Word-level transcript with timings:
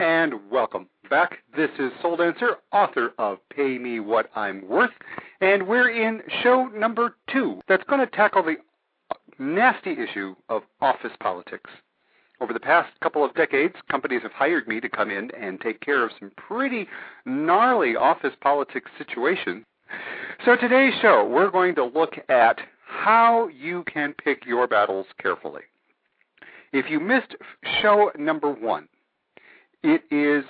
and 0.00 0.32
welcome 0.50 0.88
back. 1.10 1.40
This 1.54 1.68
is 1.78 1.92
Soul 2.00 2.16
Dancer, 2.16 2.56
author 2.72 3.12
of 3.18 3.36
Pay 3.54 3.76
Me 3.76 4.00
What 4.00 4.30
I'm 4.34 4.66
Worth, 4.66 4.94
and 5.42 5.68
we're 5.68 5.90
in 5.90 6.22
show 6.42 6.68
number 6.74 7.16
two 7.30 7.60
that's 7.68 7.84
going 7.84 8.00
to 8.00 8.06
tackle 8.06 8.42
the 8.42 8.54
nasty 9.38 9.92
issue 9.92 10.34
of 10.48 10.62
office 10.80 11.12
politics. 11.20 11.68
Over 12.40 12.54
the 12.54 12.60
past 12.60 12.88
couple 13.02 13.22
of 13.22 13.34
decades, 13.34 13.74
companies 13.90 14.22
have 14.22 14.32
hired 14.32 14.66
me 14.66 14.80
to 14.80 14.88
come 14.88 15.10
in 15.10 15.30
and 15.38 15.60
take 15.60 15.80
care 15.80 16.02
of 16.02 16.12
some 16.18 16.32
pretty 16.34 16.88
gnarly 17.26 17.94
office 17.94 18.34
politics 18.40 18.90
situations. 18.96 19.66
So 20.46 20.56
today's 20.56 20.94
show, 21.02 21.28
we're 21.28 21.50
going 21.50 21.74
to 21.74 21.84
look 21.84 22.14
at 22.30 22.58
how 22.86 23.48
you 23.48 23.84
can 23.92 24.14
pick 24.14 24.46
your 24.46 24.66
battles 24.66 25.06
carefully. 25.20 25.62
If 26.72 26.88
you 26.88 27.00
missed 27.00 27.36
show 27.82 28.10
number 28.16 28.50
one, 28.50 28.88
it 29.82 30.02
is 30.10 30.44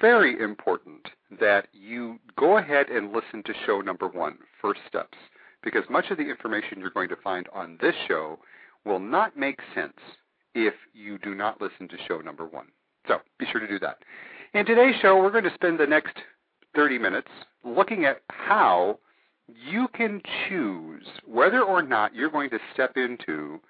very 0.00 0.40
important 0.40 1.08
that 1.40 1.68
you 1.72 2.18
go 2.38 2.58
ahead 2.58 2.88
and 2.88 3.12
listen 3.12 3.42
to 3.44 3.52
show 3.66 3.80
number 3.80 4.06
one, 4.08 4.38
First 4.60 4.80
Steps, 4.88 5.18
because 5.62 5.82
much 5.90 6.10
of 6.10 6.18
the 6.18 6.28
information 6.28 6.78
you're 6.78 6.90
going 6.90 7.08
to 7.08 7.16
find 7.16 7.48
on 7.52 7.78
this 7.80 7.94
show 8.06 8.38
will 8.84 9.00
not 9.00 9.36
make 9.36 9.58
sense 9.74 9.98
if 10.54 10.74
you 10.94 11.18
do 11.18 11.34
not 11.34 11.60
listen 11.60 11.88
to 11.88 11.96
show 12.06 12.20
number 12.20 12.46
one. 12.46 12.66
So 13.08 13.18
be 13.38 13.46
sure 13.50 13.60
to 13.60 13.68
do 13.68 13.78
that. 13.80 13.98
In 14.54 14.64
today's 14.64 14.94
show, 15.02 15.16
we're 15.16 15.32
going 15.32 15.44
to 15.44 15.54
spend 15.54 15.78
the 15.78 15.86
next 15.86 16.16
30 16.74 16.98
minutes 16.98 17.28
looking 17.64 18.04
at 18.04 18.22
how 18.28 18.98
you 19.48 19.88
can 19.94 20.22
choose 20.48 21.06
whether 21.26 21.62
or 21.62 21.82
not 21.82 22.14
you're 22.14 22.30
going 22.30 22.50
to 22.50 22.58
step 22.72 22.96
into 22.96 23.60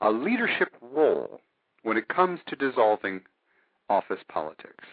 a 0.00 0.10
leadership 0.10 0.70
role 0.80 1.40
when 1.82 1.96
it 1.96 2.08
comes 2.08 2.40
to 2.48 2.56
dissolving 2.56 3.20
office 3.88 4.20
politics. 4.28 4.84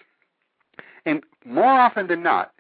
And 1.06 1.24
more 1.46 1.66
often 1.80 2.08
than 2.08 2.24
not, 2.24 2.52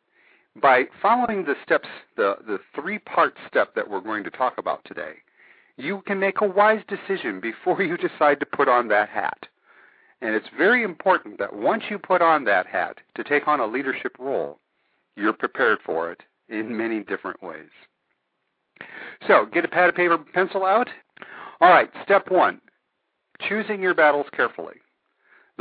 by 0.61 0.85
following 1.01 1.45
the 1.45 1.55
steps, 1.63 1.87
the, 2.17 2.35
the 2.45 2.59
three 2.75 2.99
part 2.99 3.35
step 3.47 3.73
that 3.75 3.89
we're 3.89 4.01
going 4.01 4.23
to 4.23 4.31
talk 4.31 4.57
about 4.57 4.83
today, 4.85 5.13
you 5.77 6.01
can 6.05 6.19
make 6.19 6.41
a 6.41 6.47
wise 6.47 6.81
decision 6.87 7.39
before 7.39 7.81
you 7.81 7.97
decide 7.97 8.39
to 8.39 8.45
put 8.45 8.67
on 8.67 8.87
that 8.89 9.09
hat. 9.09 9.47
And 10.21 10.35
it's 10.35 10.49
very 10.55 10.83
important 10.83 11.39
that 11.39 11.55
once 11.55 11.83
you 11.89 11.97
put 11.97 12.21
on 12.21 12.43
that 12.45 12.67
hat 12.67 12.97
to 13.15 13.23
take 13.23 13.47
on 13.47 13.59
a 13.59 13.65
leadership 13.65 14.15
role, 14.19 14.59
you're 15.15 15.33
prepared 15.33 15.79
for 15.85 16.11
it 16.11 16.21
in 16.49 16.77
many 16.77 17.01
different 17.01 17.41
ways. 17.41 17.69
So, 19.27 19.45
get 19.51 19.65
a 19.65 19.67
pad 19.67 19.89
of 19.89 19.95
paper 19.95 20.17
pencil 20.17 20.65
out. 20.65 20.89
All 21.59 21.69
right, 21.69 21.89
step 22.03 22.29
one 22.29 22.59
choosing 23.47 23.81
your 23.81 23.93
battles 23.93 24.27
carefully 24.35 24.75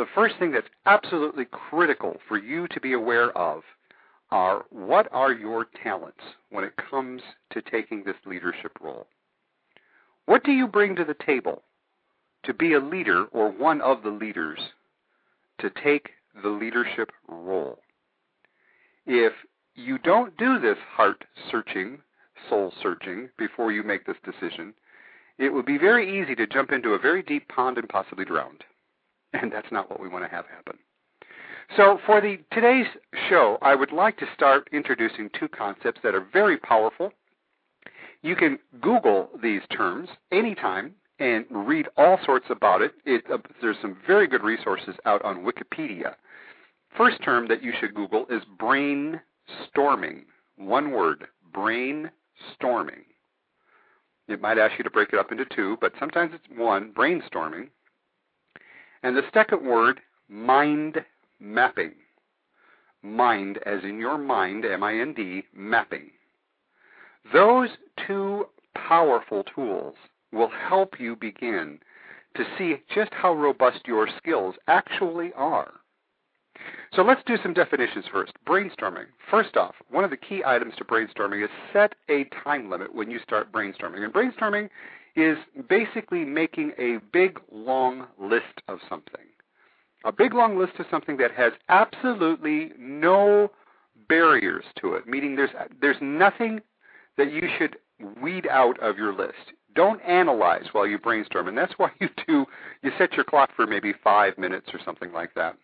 the 0.00 0.06
first 0.14 0.38
thing 0.38 0.50
that's 0.50 0.66
absolutely 0.86 1.44
critical 1.44 2.16
for 2.26 2.38
you 2.38 2.66
to 2.68 2.80
be 2.80 2.94
aware 2.94 3.36
of 3.36 3.60
are 4.30 4.64
what 4.70 5.06
are 5.12 5.30
your 5.30 5.66
talents 5.84 6.22
when 6.48 6.64
it 6.64 6.72
comes 6.90 7.20
to 7.50 7.60
taking 7.60 8.02
this 8.02 8.16
leadership 8.24 8.72
role? 8.80 9.06
What 10.24 10.42
do 10.42 10.52
you 10.52 10.66
bring 10.66 10.96
to 10.96 11.04
the 11.04 11.16
table 11.26 11.64
to 12.44 12.54
be 12.54 12.72
a 12.72 12.80
leader 12.80 13.26
or 13.26 13.50
one 13.50 13.82
of 13.82 14.02
the 14.02 14.08
leaders 14.08 14.58
to 15.58 15.68
take 15.84 16.08
the 16.42 16.48
leadership 16.48 17.12
role? 17.28 17.80
If 19.04 19.34
you 19.74 19.98
don't 19.98 20.34
do 20.38 20.58
this 20.58 20.78
heart 20.96 21.26
searching, 21.50 21.98
soul 22.48 22.72
searching 22.82 23.28
before 23.36 23.70
you 23.70 23.82
make 23.82 24.06
this 24.06 24.16
decision, 24.24 24.72
it 25.36 25.52
would 25.52 25.66
be 25.66 25.76
very 25.76 26.22
easy 26.22 26.34
to 26.36 26.46
jump 26.46 26.72
into 26.72 26.94
a 26.94 26.98
very 26.98 27.22
deep 27.22 27.46
pond 27.48 27.76
and 27.76 27.86
possibly 27.86 28.24
drown 28.24 28.56
and 29.40 29.52
that's 29.52 29.70
not 29.72 29.90
what 29.90 30.00
we 30.00 30.08
want 30.08 30.24
to 30.24 30.30
have 30.30 30.46
happen. 30.46 30.78
So 31.76 31.98
for 32.04 32.20
the 32.20 32.38
today's 32.52 32.86
show, 33.28 33.58
I 33.62 33.74
would 33.76 33.92
like 33.92 34.16
to 34.18 34.26
start 34.34 34.68
introducing 34.72 35.30
two 35.38 35.48
concepts 35.48 36.00
that 36.02 36.16
are 36.16 36.26
very 36.32 36.56
powerful. 36.56 37.12
You 38.22 38.34
can 38.34 38.58
Google 38.80 39.30
these 39.40 39.62
terms 39.70 40.08
anytime 40.32 40.94
and 41.20 41.44
read 41.50 41.86
all 41.96 42.18
sorts 42.24 42.46
about 42.50 42.82
it. 42.82 42.92
it 43.04 43.24
uh, 43.32 43.38
there's 43.60 43.76
some 43.80 43.96
very 44.06 44.26
good 44.26 44.42
resources 44.42 44.94
out 45.04 45.22
on 45.22 45.44
Wikipedia. 45.44 46.14
First 46.96 47.22
term 47.22 47.46
that 47.48 47.62
you 47.62 47.72
should 47.78 47.94
Google 47.94 48.26
is 48.28 48.42
brainstorming. 48.58 50.24
One 50.56 50.90
word, 50.90 51.28
brainstorming. 51.54 53.04
It 54.28 54.40
might 54.40 54.58
ask 54.58 54.76
you 54.78 54.84
to 54.84 54.90
break 54.90 55.12
it 55.12 55.18
up 55.18 55.30
into 55.30 55.44
two, 55.44 55.76
but 55.80 55.92
sometimes 56.00 56.32
it's 56.34 56.58
one, 56.58 56.92
brainstorming. 56.92 57.68
And 59.02 59.16
the 59.16 59.22
second 59.32 59.66
word, 59.66 60.00
mind 60.28 61.04
mapping. 61.38 61.92
Mind, 63.02 63.58
as 63.64 63.82
in 63.82 63.98
your 63.98 64.18
mind, 64.18 64.64
M 64.64 64.82
I 64.82 64.98
N 64.98 65.14
D, 65.14 65.44
mapping. 65.54 66.10
Those 67.32 67.70
two 68.06 68.46
powerful 68.74 69.44
tools 69.54 69.94
will 70.32 70.50
help 70.50 71.00
you 71.00 71.16
begin 71.16 71.78
to 72.36 72.44
see 72.56 72.76
just 72.94 73.12
how 73.12 73.34
robust 73.34 73.80
your 73.86 74.08
skills 74.18 74.54
actually 74.68 75.32
are. 75.34 75.72
So 76.94 77.02
let's 77.02 77.22
do 77.24 77.36
some 77.42 77.54
definitions 77.54 78.04
first. 78.12 78.32
Brainstorming. 78.46 79.06
First 79.30 79.56
off, 79.56 79.74
one 79.90 80.04
of 80.04 80.10
the 80.10 80.16
key 80.16 80.42
items 80.44 80.74
to 80.76 80.84
brainstorming 80.84 81.42
is 81.42 81.50
set 81.72 81.94
a 82.08 82.24
time 82.44 82.68
limit 82.68 82.94
when 82.94 83.10
you 83.10 83.18
start 83.20 83.52
brainstorming. 83.52 84.04
And 84.04 84.12
brainstorming 84.12 84.68
is 85.16 85.36
basically 85.68 86.24
making 86.24 86.72
a 86.78 86.98
big, 87.12 87.40
long 87.50 88.06
list 88.18 88.62
of 88.68 88.78
something. 88.88 89.26
A 90.04 90.12
big, 90.12 90.32
long 90.34 90.58
list 90.58 90.74
of 90.78 90.86
something 90.90 91.16
that 91.18 91.32
has 91.32 91.52
absolutely 91.68 92.72
no 92.78 93.50
barriers 94.08 94.64
to 94.80 94.94
it, 94.94 95.06
meaning 95.06 95.36
there's, 95.36 95.50
there's 95.80 95.96
nothing 96.00 96.60
that 97.16 97.32
you 97.32 97.48
should 97.58 97.76
weed 98.22 98.46
out 98.50 98.80
of 98.80 98.96
your 98.96 99.14
list. 99.14 99.52
Don't 99.74 100.00
analyze 100.02 100.66
while 100.72 100.86
you 100.86 100.98
brainstorm, 100.98 101.48
and 101.48 101.56
that's 101.56 101.74
why 101.76 101.90
you 102.00 102.08
do, 102.26 102.46
you 102.82 102.90
set 102.98 103.12
your 103.12 103.24
clock 103.24 103.50
for 103.54 103.66
maybe 103.66 103.92
five 104.02 104.38
minutes 104.38 104.68
or 104.72 104.80
something 104.84 105.12
like 105.12 105.34
that. 105.34 105.56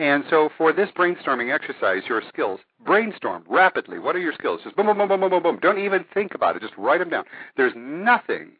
And 0.00 0.24
so 0.30 0.48
for 0.56 0.72
this 0.72 0.88
brainstorming 0.96 1.54
exercise, 1.54 2.04
your 2.08 2.22
skills, 2.26 2.58
brainstorm 2.86 3.44
rapidly. 3.46 3.98
What 3.98 4.16
are 4.16 4.20
your 4.20 4.32
skills? 4.32 4.62
Just 4.64 4.74
boom, 4.74 4.86
boom, 4.86 4.96
boom, 4.96 5.08
boom, 5.08 5.20
boom, 5.20 5.30
boom, 5.30 5.42
boom. 5.42 5.58
Don't 5.60 5.78
even 5.78 6.06
think 6.14 6.34
about 6.34 6.56
it. 6.56 6.62
Just 6.62 6.72
write 6.78 7.00
them 7.00 7.10
down. 7.10 7.24
There's 7.58 7.74
nothing 7.76 8.52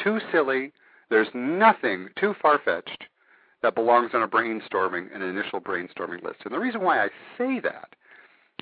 too 0.00 0.18
silly. 0.32 0.72
There's 1.10 1.28
nothing 1.34 2.08
too 2.18 2.34
far-fetched 2.40 3.04
that 3.60 3.74
belongs 3.74 4.12
on 4.14 4.22
a 4.22 4.28
brainstorming, 4.28 5.14
an 5.14 5.20
initial 5.20 5.60
brainstorming 5.60 6.24
list. 6.24 6.38
And 6.46 6.54
the 6.54 6.58
reason 6.58 6.80
why 6.80 7.04
I 7.04 7.08
say 7.36 7.60
that 7.60 7.94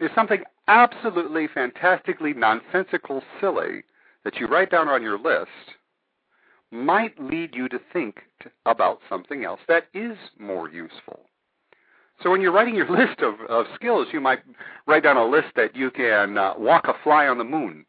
is 0.01 0.11
something 0.13 0.43
absolutely 0.67 1.47
fantastically 1.47 2.35
nonsensical 2.35 3.23
silly 3.41 3.85
that 4.25 4.39
you 4.39 4.49
write 4.49 4.73
down 4.73 4.89
on 4.89 5.05
your 5.05 5.21
list 5.21 5.77
might 6.73 7.17
lead 7.21 7.55
you 7.55 7.69
to 7.69 7.79
think 7.93 8.23
about 8.65 8.99
something 9.09 9.45
else 9.45 9.61
that 9.69 9.85
is 9.95 10.17
more 10.37 10.69
useful. 10.69 11.21
So 12.22 12.31
when 12.31 12.41
you're 12.41 12.53
writing 12.53 12.75
your 12.75 12.91
list 12.91 13.21
of, 13.21 13.34
of 13.49 13.66
skills, 13.75 14.09
you 14.12 14.21
might 14.21 14.41
write 14.87 15.03
down 15.03 15.16
a 15.16 15.25
list 15.25 15.49
that 15.56 15.77
you 15.77 15.91
can 15.91 16.38
uh, 16.38 16.54
walk 16.59 16.87
a 16.88 16.94
fly 17.03 17.27
on 17.27 17.38
the 17.38 17.44
moon. 17.44 17.84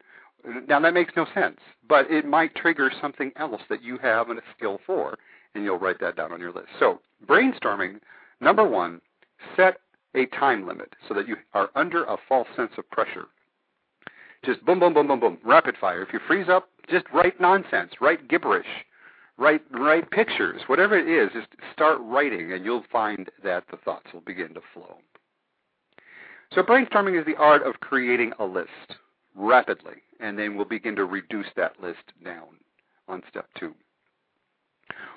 Now 0.68 0.80
that 0.80 0.94
makes 0.94 1.14
no 1.16 1.26
sense, 1.34 1.58
but 1.88 2.10
it 2.10 2.24
might 2.24 2.54
trigger 2.54 2.90
something 3.00 3.32
else 3.36 3.60
that 3.68 3.82
you 3.82 3.98
have 3.98 4.30
a 4.30 4.36
skill 4.56 4.78
for, 4.86 5.18
and 5.54 5.64
you'll 5.64 5.78
write 5.78 6.00
that 6.00 6.16
down 6.16 6.32
on 6.32 6.40
your 6.40 6.52
list. 6.52 6.68
So 6.78 7.00
brainstorming, 7.26 8.00
number 8.40 8.66
one, 8.66 9.00
set 9.56 9.78
a 10.14 10.26
time 10.26 10.66
limit 10.66 10.94
so 11.06 11.14
that 11.14 11.28
you 11.28 11.36
are 11.54 11.70
under 11.74 12.04
a 12.04 12.16
false 12.28 12.48
sense 12.56 12.72
of 12.78 12.88
pressure. 12.90 13.26
Just 14.44 14.64
boom, 14.64 14.78
boom, 14.78 14.94
boom, 14.94 15.08
boom, 15.08 15.20
boom, 15.20 15.38
rapid 15.44 15.76
fire. 15.80 16.02
If 16.02 16.12
you 16.12 16.20
freeze 16.26 16.48
up, 16.48 16.68
just 16.88 17.04
write 17.12 17.40
nonsense, 17.40 17.92
write 18.00 18.28
gibberish 18.28 18.66
write 19.38 19.62
write 19.70 20.10
pictures, 20.10 20.62
whatever 20.66 20.98
it 20.98 21.08
is, 21.08 21.30
just 21.32 21.48
start 21.72 21.98
writing, 22.02 22.52
and 22.52 22.64
you'll 22.64 22.84
find 22.92 23.30
that 23.42 23.64
the 23.70 23.78
thoughts 23.78 24.12
will 24.12 24.20
begin 24.20 24.52
to 24.54 24.60
flow. 24.74 24.98
So 26.54 26.62
brainstorming 26.62 27.18
is 27.18 27.26
the 27.26 27.36
art 27.36 27.62
of 27.62 27.80
creating 27.80 28.32
a 28.38 28.44
list 28.44 28.96
rapidly, 29.34 30.02
and 30.20 30.38
then 30.38 30.56
we'll 30.56 30.64
begin 30.64 30.96
to 30.96 31.04
reduce 31.04 31.46
that 31.56 31.80
list 31.80 32.12
down 32.24 32.58
on 33.06 33.22
step 33.28 33.46
two. 33.58 33.74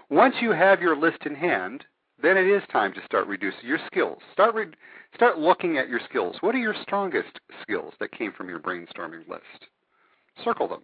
Once 0.10 0.36
you 0.42 0.52
have 0.52 0.82
your 0.82 0.96
list 0.96 1.26
in 1.26 1.36
hand, 1.36 1.86
then 2.22 2.38
it 2.38 2.46
is 2.46 2.62
time 2.72 2.94
to 2.94 3.04
start 3.06 3.28
reducing 3.28 3.66
your 3.66 3.80
skills. 3.88 4.20
Start 4.34 4.54
re- 4.54 4.68
start 5.16 5.40
looking 5.40 5.78
at 5.78 5.90
your 5.90 6.02
skills. 6.08 6.36
What 6.42 6.54
are 6.54 6.60
your 6.60 6.76
strongest 6.84 7.40
skills 7.62 7.94
that 8.00 8.12
came 8.12 8.32
from 8.32 8.50
your 8.50 8.60
brainstorming 8.60 9.28
list? 9.28 9.68
Circle 10.44 10.68
them. 10.68 10.82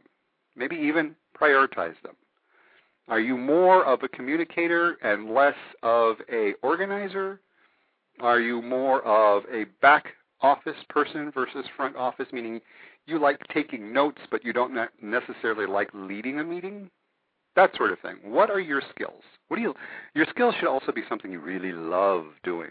Maybe 0.56 0.76
even 0.76 1.16
prioritize 1.40 2.02
them. 2.04 2.16
Are 3.08 3.20
you 3.20 3.38
more 3.38 3.86
of 3.86 4.04
a 4.04 4.10
communicator 4.10 4.98
and 5.02 5.34
less 5.34 5.56
of 5.82 6.18
a 6.32 6.54
organizer? 6.62 7.40
Are 8.20 8.40
you 8.40 8.62
more 8.62 9.02
of 9.04 9.44
a 9.52 9.66
back 9.82 10.08
office 10.42 10.78
person 10.90 11.32
versus 11.32 11.66
front 11.76 11.96
office, 11.96 12.28
meaning 12.34 12.62
you 13.06 13.20
like 13.20 13.40
taking 13.54 13.94
notes 13.94 14.22
but 14.30 14.44
you 14.44 14.52
don't 14.52 14.78
necessarily 15.02 15.66
like 15.66 15.90
leading 15.94 16.40
a 16.40 16.44
meeting? 16.44 16.90
that 17.58 17.76
sort 17.76 17.92
of 17.92 18.00
thing. 18.00 18.18
What 18.24 18.50
are 18.50 18.60
your 18.62 18.82
skills? 18.92 19.24
What 19.50 19.58
do 19.58 19.64
you? 19.64 19.74
Your 20.14 20.28
skills 20.30 20.56
should 20.60 20.70
also 20.70 20.94
be 20.94 21.02
something 21.10 21.32
you 21.32 21.40
really 21.40 21.74
love 21.74 22.26
doing. 22.44 22.70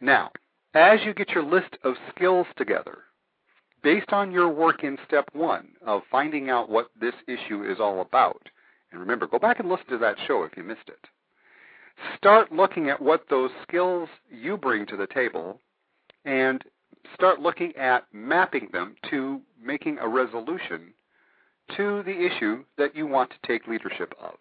Now, 0.00 0.32
as 0.74 0.98
you 1.04 1.14
get 1.14 1.28
your 1.28 1.44
list 1.44 1.76
of 1.84 1.94
skills 2.14 2.46
together, 2.56 2.98
based 3.84 4.12
on 4.12 4.32
your 4.32 4.48
work 4.48 4.82
in 4.82 4.98
step 5.06 5.28
one 5.34 5.68
of 5.86 6.02
finding 6.10 6.50
out 6.50 6.70
what 6.70 6.88
this 7.00 7.14
issue 7.28 7.62
is 7.70 7.78
all 7.78 8.00
about, 8.00 8.42
and 8.90 8.98
remember, 8.98 9.26
go 9.26 9.38
back 9.38 9.60
and 9.60 9.68
listen 9.68 9.86
to 9.90 9.98
that 9.98 10.16
show 10.26 10.42
if 10.42 10.56
you 10.56 10.64
missed 10.64 10.88
it. 10.88 11.06
Start 12.16 12.50
looking 12.50 12.88
at 12.88 13.00
what 13.00 13.24
those 13.28 13.50
skills 13.62 14.08
you 14.30 14.56
bring 14.56 14.86
to 14.86 14.96
the 14.96 15.06
table 15.06 15.60
and 16.24 16.64
start 17.14 17.40
looking 17.40 17.76
at 17.76 18.06
mapping 18.12 18.68
them 18.72 18.96
to 19.10 19.40
making 19.62 19.98
a 19.98 20.08
resolution 20.08 20.94
to 21.76 22.02
the 22.04 22.26
issue 22.26 22.64
that 22.78 22.96
you 22.96 23.06
want 23.06 23.30
to 23.30 23.46
take 23.46 23.68
leadership 23.68 24.14
of. 24.20 24.34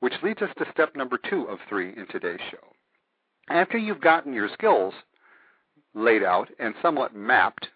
Which 0.00 0.14
leads 0.22 0.42
us 0.42 0.50
to 0.58 0.70
step 0.72 0.96
number 0.96 1.18
two 1.30 1.44
of 1.44 1.58
three 1.68 1.90
in 1.90 2.06
today's 2.10 2.40
show. 2.50 2.58
After 3.48 3.78
you've 3.78 4.00
gotten 4.00 4.32
your 4.32 4.48
skills 4.52 4.94
laid 5.96 6.22
out 6.22 6.48
and 6.60 6.74
somewhat 6.80 7.16
mapped 7.16 7.68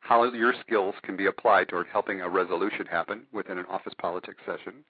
how 0.00 0.24
your 0.32 0.52
skills 0.60 0.94
can 1.02 1.16
be 1.16 1.26
applied 1.26 1.68
toward 1.68 1.86
helping 1.86 2.20
a 2.20 2.28
resolution 2.28 2.84
happen 2.86 3.22
within 3.32 3.58
an 3.58 3.66
office 3.70 3.94
politics 3.98 4.42
session, 4.44 4.84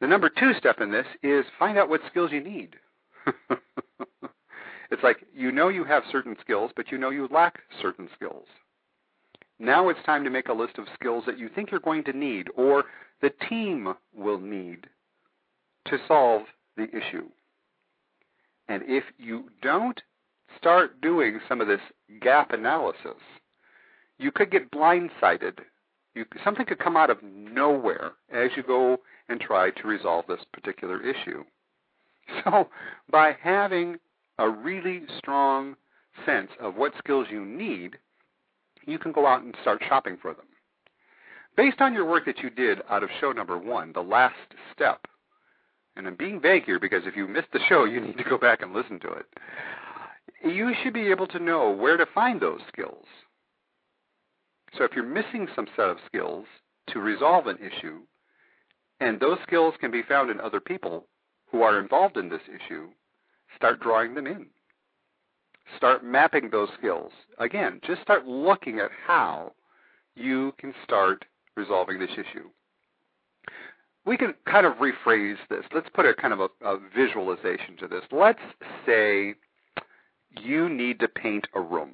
the 0.00 0.06
number 0.06 0.28
two 0.28 0.52
step 0.58 0.80
in 0.80 0.92
this 0.92 1.06
is 1.22 1.44
find 1.58 1.78
out 1.78 1.88
what 1.88 2.02
skills 2.10 2.30
you 2.32 2.42
need. 2.42 2.76
it's 4.90 5.02
like 5.02 5.24
you 5.34 5.50
know 5.50 5.68
you 5.68 5.84
have 5.84 6.02
certain 6.12 6.36
skills, 6.40 6.70
but 6.76 6.92
you 6.92 6.98
know 6.98 7.10
you 7.10 7.28
lack 7.32 7.60
certain 7.80 8.08
skills. 8.14 8.46
Now 9.58 9.88
it's 9.88 10.02
time 10.04 10.22
to 10.24 10.30
make 10.30 10.48
a 10.48 10.52
list 10.52 10.76
of 10.76 10.84
skills 10.94 11.24
that 11.26 11.38
you 11.38 11.48
think 11.48 11.70
you're 11.70 11.80
going 11.80 12.04
to 12.04 12.12
need 12.12 12.48
or 12.56 12.84
the 13.22 13.30
team 13.48 13.94
will 14.14 14.38
need 14.38 14.86
to 15.86 15.98
solve 16.06 16.42
the 16.76 16.88
issue. 16.90 17.28
And 18.68 18.82
if 18.86 19.04
you 19.16 19.44
don't 19.62 20.00
start 20.56 21.00
doing 21.00 21.40
some 21.48 21.60
of 21.60 21.68
this 21.68 21.80
gap 22.20 22.52
analysis, 22.52 23.20
you 24.18 24.30
could 24.30 24.50
get 24.50 24.70
blindsided. 24.70 25.58
You, 26.14 26.24
something 26.42 26.66
could 26.66 26.78
come 26.78 26.96
out 26.96 27.10
of 27.10 27.22
nowhere 27.22 28.12
as 28.32 28.50
you 28.56 28.62
go 28.62 28.98
and 29.28 29.40
try 29.40 29.70
to 29.70 29.88
resolve 29.88 30.24
this 30.28 30.44
particular 30.52 31.02
issue. 31.02 31.44
So, 32.44 32.68
by 33.08 33.36
having 33.40 33.98
a 34.38 34.48
really 34.50 35.02
strong 35.16 35.76
sense 36.24 36.50
of 36.60 36.74
what 36.74 36.92
skills 36.98 37.28
you 37.30 37.44
need, 37.44 37.98
you 38.84 38.98
can 38.98 39.12
go 39.12 39.26
out 39.26 39.42
and 39.42 39.54
start 39.62 39.80
shopping 39.88 40.18
for 40.20 40.34
them. 40.34 40.46
Based 41.56 41.80
on 41.80 41.94
your 41.94 42.04
work 42.04 42.24
that 42.26 42.40
you 42.40 42.50
did 42.50 42.82
out 42.90 43.04
of 43.04 43.10
show 43.20 43.30
number 43.30 43.56
one, 43.56 43.92
the 43.92 44.02
last 44.02 44.34
step, 44.74 45.06
and 45.96 46.06
I'm 46.06 46.16
being 46.16 46.40
vague 46.40 46.64
here 46.64 46.78
because 46.78 47.02
if 47.06 47.16
you 47.16 47.26
missed 47.26 47.52
the 47.52 47.60
show, 47.68 47.84
you 47.84 48.00
need 48.00 48.18
to 48.18 48.24
go 48.24 48.36
back 48.36 48.60
and 48.62 48.74
listen 48.74 49.00
to 49.00 49.08
it. 49.08 49.26
You 50.44 50.72
should 50.82 50.92
be 50.92 51.08
able 51.10 51.26
to 51.28 51.38
know 51.38 51.70
where 51.70 51.96
to 51.96 52.06
find 52.14 52.40
those 52.40 52.60
skills. 52.68 53.04
So 54.76 54.84
if 54.84 54.92
you're 54.94 55.04
missing 55.04 55.48
some 55.54 55.66
set 55.76 55.88
of 55.88 55.98
skills 56.06 56.46
to 56.88 57.00
resolve 57.00 57.46
an 57.46 57.58
issue, 57.58 58.00
and 59.00 59.18
those 59.18 59.38
skills 59.46 59.74
can 59.80 59.90
be 59.90 60.02
found 60.02 60.30
in 60.30 60.40
other 60.40 60.60
people 60.60 61.06
who 61.50 61.62
are 61.62 61.80
involved 61.80 62.16
in 62.16 62.28
this 62.28 62.42
issue, 62.48 62.88
start 63.54 63.80
drawing 63.80 64.14
them 64.14 64.26
in. 64.26 64.46
Start 65.76 66.04
mapping 66.04 66.50
those 66.50 66.68
skills. 66.78 67.12
Again, 67.38 67.80
just 67.86 68.02
start 68.02 68.26
looking 68.26 68.78
at 68.78 68.90
how 69.06 69.52
you 70.14 70.54
can 70.58 70.74
start 70.84 71.24
resolving 71.56 71.98
this 71.98 72.12
issue 72.12 72.48
we 74.06 74.16
can 74.16 74.32
kind 74.46 74.64
of 74.64 74.74
rephrase 74.74 75.36
this. 75.50 75.64
Let's 75.74 75.88
put 75.92 76.06
a 76.06 76.14
kind 76.14 76.32
of 76.32 76.40
a, 76.40 76.48
a 76.64 76.78
visualization 76.94 77.76
to 77.80 77.88
this. 77.88 78.02
Let's 78.12 78.38
say 78.86 79.34
you 80.42 80.68
need 80.68 81.00
to 81.00 81.08
paint 81.08 81.46
a 81.54 81.60
room. 81.60 81.92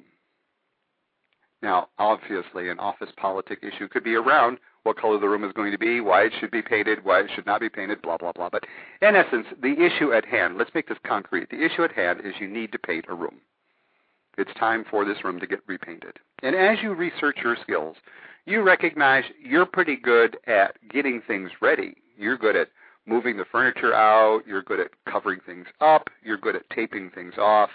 Now, 1.61 1.87
obviously, 1.97 2.69
an 2.69 2.79
office 2.79 3.09
politic 3.15 3.59
issue 3.63 3.87
could 3.87 4.03
be 4.03 4.15
around 4.15 4.57
what 4.83 4.97
color 4.97 5.17
the 5.17 5.29
room 5.29 5.45
is 5.45 5.53
going 5.53 5.71
to 5.71 5.77
be, 5.77 6.01
why 6.01 6.23
it 6.23 6.33
should 6.39 6.51
be 6.51 6.61
painted, 6.61 7.05
why 7.05 7.21
it 7.21 7.31
should 7.33 7.45
not 7.45 7.61
be 7.61 7.69
painted, 7.69 8.01
blah, 8.01 8.17
blah, 8.17 8.33
blah. 8.33 8.49
But 8.49 8.65
in 9.01 9.15
essence, 9.15 9.47
the 9.61 9.81
issue 9.81 10.11
at 10.11 10.25
hand, 10.25 10.57
let's 10.57 10.73
make 10.75 10.89
this 10.89 10.97
concrete. 11.07 11.49
The 11.49 11.63
issue 11.63 11.83
at 11.83 11.93
hand 11.93 12.19
is 12.25 12.33
you 12.39 12.49
need 12.49 12.73
to 12.73 12.79
paint 12.79 13.05
a 13.07 13.15
room. 13.15 13.39
It's 14.37 14.53
time 14.59 14.83
for 14.89 15.05
this 15.05 15.23
room 15.23 15.39
to 15.39 15.47
get 15.47 15.61
repainted. 15.67 16.19
And 16.41 16.53
as 16.55 16.79
you 16.81 16.93
research 16.93 17.37
your 17.41 17.55
skills, 17.61 17.95
you 18.45 18.61
recognize 18.61 19.23
you're 19.41 19.65
pretty 19.65 19.95
good 19.95 20.35
at 20.47 20.75
getting 20.89 21.21
things 21.25 21.49
ready 21.61 21.95
you're 22.17 22.37
good 22.37 22.55
at 22.55 22.69
moving 23.05 23.37
the 23.37 23.45
furniture 23.51 23.93
out. 23.93 24.41
You're 24.47 24.61
good 24.61 24.79
at 24.79 24.91
covering 25.09 25.39
things 25.45 25.67
up. 25.81 26.09
You're 26.23 26.37
good 26.37 26.55
at 26.55 26.69
taping 26.69 27.11
things 27.13 27.33
off. 27.37 27.69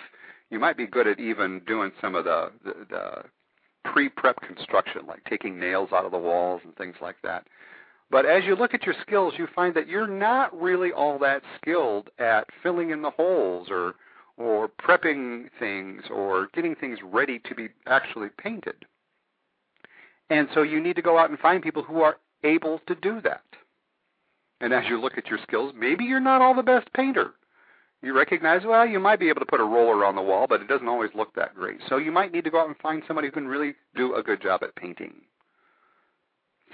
You 0.51 0.59
might 0.59 0.77
be 0.77 0.87
good 0.87 1.07
at 1.07 1.21
even 1.21 1.61
doing 1.67 1.93
some 2.01 2.15
of 2.15 2.25
the, 2.25 2.51
the, 2.65 2.75
the 2.89 3.91
pre-prep 3.93 4.41
construction, 4.41 5.03
like 5.07 5.23
taking 5.25 5.59
nails 5.59 5.91
out 5.93 6.05
of 6.05 6.13
the 6.13 6.19
walls 6.19 6.63
and 6.65 6.75
things 6.77 6.97
like 7.01 7.17
that. 7.23 7.47
But 8.11 8.25
as 8.25 8.45
you 8.45 8.57
look 8.57 8.73
at 8.73 8.85
your 8.85 8.95
skills, 9.03 9.35
you 9.37 9.47
find 9.55 9.75
that 9.75 9.89
you're 9.89 10.07
not 10.07 10.59
really 10.59 10.93
all 10.93 11.19
that 11.19 11.43
skilled 11.61 12.09
at 12.19 12.47
filling 12.63 12.91
in 12.91 13.03
the 13.03 13.11
holes 13.11 13.69
or 13.71 13.95
or 14.39 14.69
prepping 14.69 15.49
things 15.59 16.05
or 16.11 16.49
getting 16.55 16.77
things 16.77 17.01
ready 17.03 17.41
to 17.41 17.55
be 17.57 17.69
actually 17.87 18.29
painted. 18.39 18.85
And 20.31 20.49
so 20.55 20.63
you 20.63 20.81
need 20.81 20.95
to 20.95 21.03
go 21.03 21.19
out 21.19 21.29
and 21.29 21.39
find 21.41 21.61
people 21.61 21.83
who 21.83 22.03
are 22.03 22.19
able 22.45 22.81
to 22.87 22.95
do 22.95 23.21
that. 23.23 23.43
And 24.61 24.73
as 24.73 24.85
you 24.89 25.01
look 25.01 25.19
at 25.19 25.27
your 25.27 25.41
skills, 25.43 25.73
maybe 25.77 26.05
you're 26.05 26.21
not 26.21 26.41
all 26.41 26.55
the 26.55 26.63
best 26.63 26.93
painter. 26.93 27.33
You 28.03 28.17
recognize, 28.17 28.65
well, 28.65 28.87
you 28.87 29.01
might 29.01 29.19
be 29.19 29.29
able 29.29 29.41
to 29.41 29.47
put 29.47 29.61
a 29.61 29.65
roller 29.65 30.05
on 30.05 30.15
the 30.15 30.23
wall, 30.23 30.47
but 30.49 30.61
it 30.61 30.69
doesn't 30.69 30.89
always 30.89 31.11
look 31.15 31.35
that 31.35 31.55
great. 31.55 31.81
So 31.89 31.97
you 31.97 32.13
might 32.13 32.33
need 32.33 32.45
to 32.45 32.51
go 32.51 32.61
out 32.61 32.69
and 32.69 32.77
find 32.77 33.03
somebody 33.07 33.29
who 33.29 33.33
can 33.33 33.49
really 33.49 33.75
do 33.97 34.15
a 34.15 34.23
good 34.23 34.41
job 34.41 34.63
at 34.63 34.77
painting. 34.77 35.15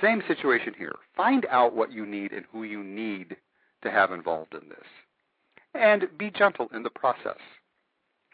Same 0.02 0.22
situation 0.28 0.74
here. 0.76 0.94
Find 1.16 1.46
out 1.50 1.74
what 1.74 1.92
you 1.92 2.04
need 2.04 2.32
and 2.32 2.44
who 2.52 2.64
you 2.64 2.82
need 2.82 3.36
to 3.82 3.90
have 3.90 4.12
involved 4.12 4.54
in 4.54 4.68
this. 4.68 4.86
And 5.74 6.06
be 6.18 6.30
gentle 6.30 6.68
in 6.74 6.82
the 6.82 6.90
process. 6.90 7.38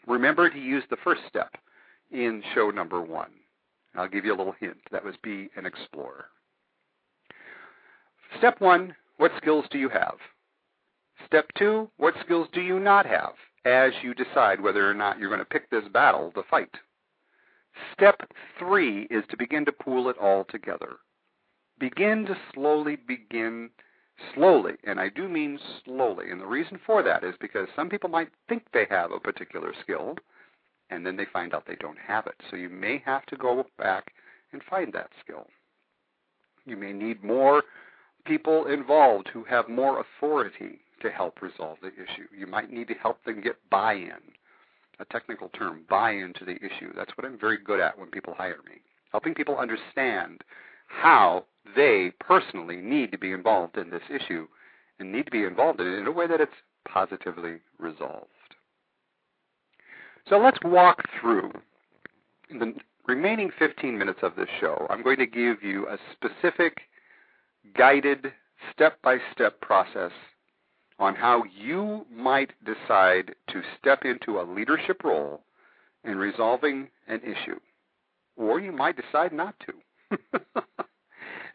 Remember 0.05 0.49
to 0.49 0.59
use 0.59 0.83
the 0.89 0.97
first 1.03 1.21
step 1.29 1.55
in 2.11 2.43
show 2.53 2.71
number 2.71 3.01
one. 3.01 3.31
I'll 3.95 4.07
give 4.07 4.25
you 4.25 4.35
a 4.35 4.37
little 4.37 4.55
hint. 4.59 4.77
That 4.91 5.05
was 5.05 5.15
be 5.23 5.49
an 5.55 5.65
explorer. 5.65 6.25
Step 8.37 8.59
one 8.59 8.95
what 9.21 9.31
skills 9.37 9.65
do 9.69 9.77
you 9.77 9.87
have? 9.87 10.15
Step 11.31 11.47
two, 11.57 11.89
what 11.95 12.13
skills 12.25 12.49
do 12.51 12.59
you 12.59 12.77
not 12.77 13.05
have 13.05 13.31
as 13.63 13.93
you 14.03 14.13
decide 14.13 14.59
whether 14.59 14.89
or 14.89 14.93
not 14.93 15.17
you're 15.17 15.29
going 15.29 15.39
to 15.39 15.45
pick 15.45 15.69
this 15.69 15.87
battle 15.93 16.29
to 16.35 16.43
fight? 16.49 16.75
Step 17.93 18.29
three 18.59 19.03
is 19.03 19.23
to 19.29 19.37
begin 19.37 19.63
to 19.63 19.71
pool 19.71 20.09
it 20.09 20.17
all 20.17 20.43
together. 20.49 20.97
Begin 21.79 22.25
to 22.25 22.35
slowly 22.53 22.97
begin, 23.07 23.69
slowly, 24.35 24.73
and 24.83 24.99
I 24.99 25.07
do 25.07 25.29
mean 25.29 25.57
slowly. 25.85 26.31
And 26.31 26.41
the 26.41 26.45
reason 26.45 26.77
for 26.85 27.01
that 27.01 27.23
is 27.23 27.35
because 27.39 27.69
some 27.77 27.87
people 27.87 28.09
might 28.09 28.27
think 28.49 28.63
they 28.73 28.87
have 28.89 29.13
a 29.13 29.19
particular 29.19 29.73
skill, 29.81 30.17
and 30.89 31.05
then 31.05 31.15
they 31.15 31.27
find 31.31 31.53
out 31.53 31.63
they 31.65 31.77
don't 31.77 31.99
have 32.05 32.27
it. 32.27 32.35
So 32.49 32.57
you 32.57 32.67
may 32.67 33.01
have 33.05 33.25
to 33.27 33.37
go 33.37 33.65
back 33.77 34.11
and 34.51 34.61
find 34.69 34.91
that 34.91 35.11
skill. 35.23 35.47
You 36.65 36.75
may 36.75 36.91
need 36.91 37.23
more 37.23 37.63
people 38.25 38.65
involved 38.67 39.29
who 39.29 39.45
have 39.45 39.69
more 39.69 40.01
authority 40.01 40.81
to 41.01 41.09
help 41.09 41.41
resolve 41.41 41.77
the 41.81 41.89
issue. 41.89 42.27
You 42.37 42.47
might 42.47 42.71
need 42.71 42.87
to 42.89 42.93
help 42.95 43.23
them 43.23 43.41
get 43.41 43.57
buy 43.69 43.93
in, 43.93 44.21
a 44.99 45.05
technical 45.05 45.49
term, 45.49 45.81
buy 45.89 46.11
into 46.11 46.45
the 46.45 46.55
issue. 46.55 46.93
That's 46.95 47.11
what 47.17 47.25
I'm 47.25 47.39
very 47.39 47.57
good 47.57 47.79
at 47.79 47.97
when 47.97 48.09
people 48.09 48.33
hire 48.37 48.59
me, 48.65 48.81
helping 49.11 49.33
people 49.33 49.57
understand 49.57 50.41
how 50.87 51.45
they 51.75 52.11
personally 52.19 52.77
need 52.77 53.11
to 53.11 53.17
be 53.17 53.31
involved 53.31 53.77
in 53.77 53.89
this 53.89 54.01
issue 54.09 54.47
and 54.99 55.11
need 55.11 55.25
to 55.25 55.31
be 55.31 55.43
involved 55.43 55.79
in 55.79 55.87
it 55.87 55.99
in 55.99 56.07
a 56.07 56.11
way 56.11 56.27
that 56.27 56.41
it's 56.41 56.51
positively 56.87 57.57
resolved. 57.79 58.27
So 60.27 60.37
let's 60.37 60.59
walk 60.63 61.01
through 61.19 61.51
the 62.49 62.73
remaining 63.07 63.51
15 63.57 63.97
minutes 63.97 64.19
of 64.21 64.35
this 64.35 64.49
show. 64.59 64.85
I'm 64.89 65.03
going 65.03 65.17
to 65.17 65.25
give 65.25 65.63
you 65.63 65.87
a 65.87 65.97
specific 66.13 66.81
guided 67.77 68.31
step 68.73 69.01
by 69.01 69.17
step 69.33 69.59
process 69.61 70.11
on 71.01 71.15
how 71.15 71.43
you 71.59 72.05
might 72.15 72.51
decide 72.63 73.33
to 73.49 73.61
step 73.79 74.05
into 74.05 74.39
a 74.39 74.45
leadership 74.49 75.03
role 75.03 75.41
in 76.03 76.15
resolving 76.15 76.87
an 77.07 77.19
issue. 77.23 77.59
Or 78.37 78.59
you 78.59 78.71
might 78.71 78.95
decide 78.95 79.33
not 79.33 79.55
to. 79.65 80.19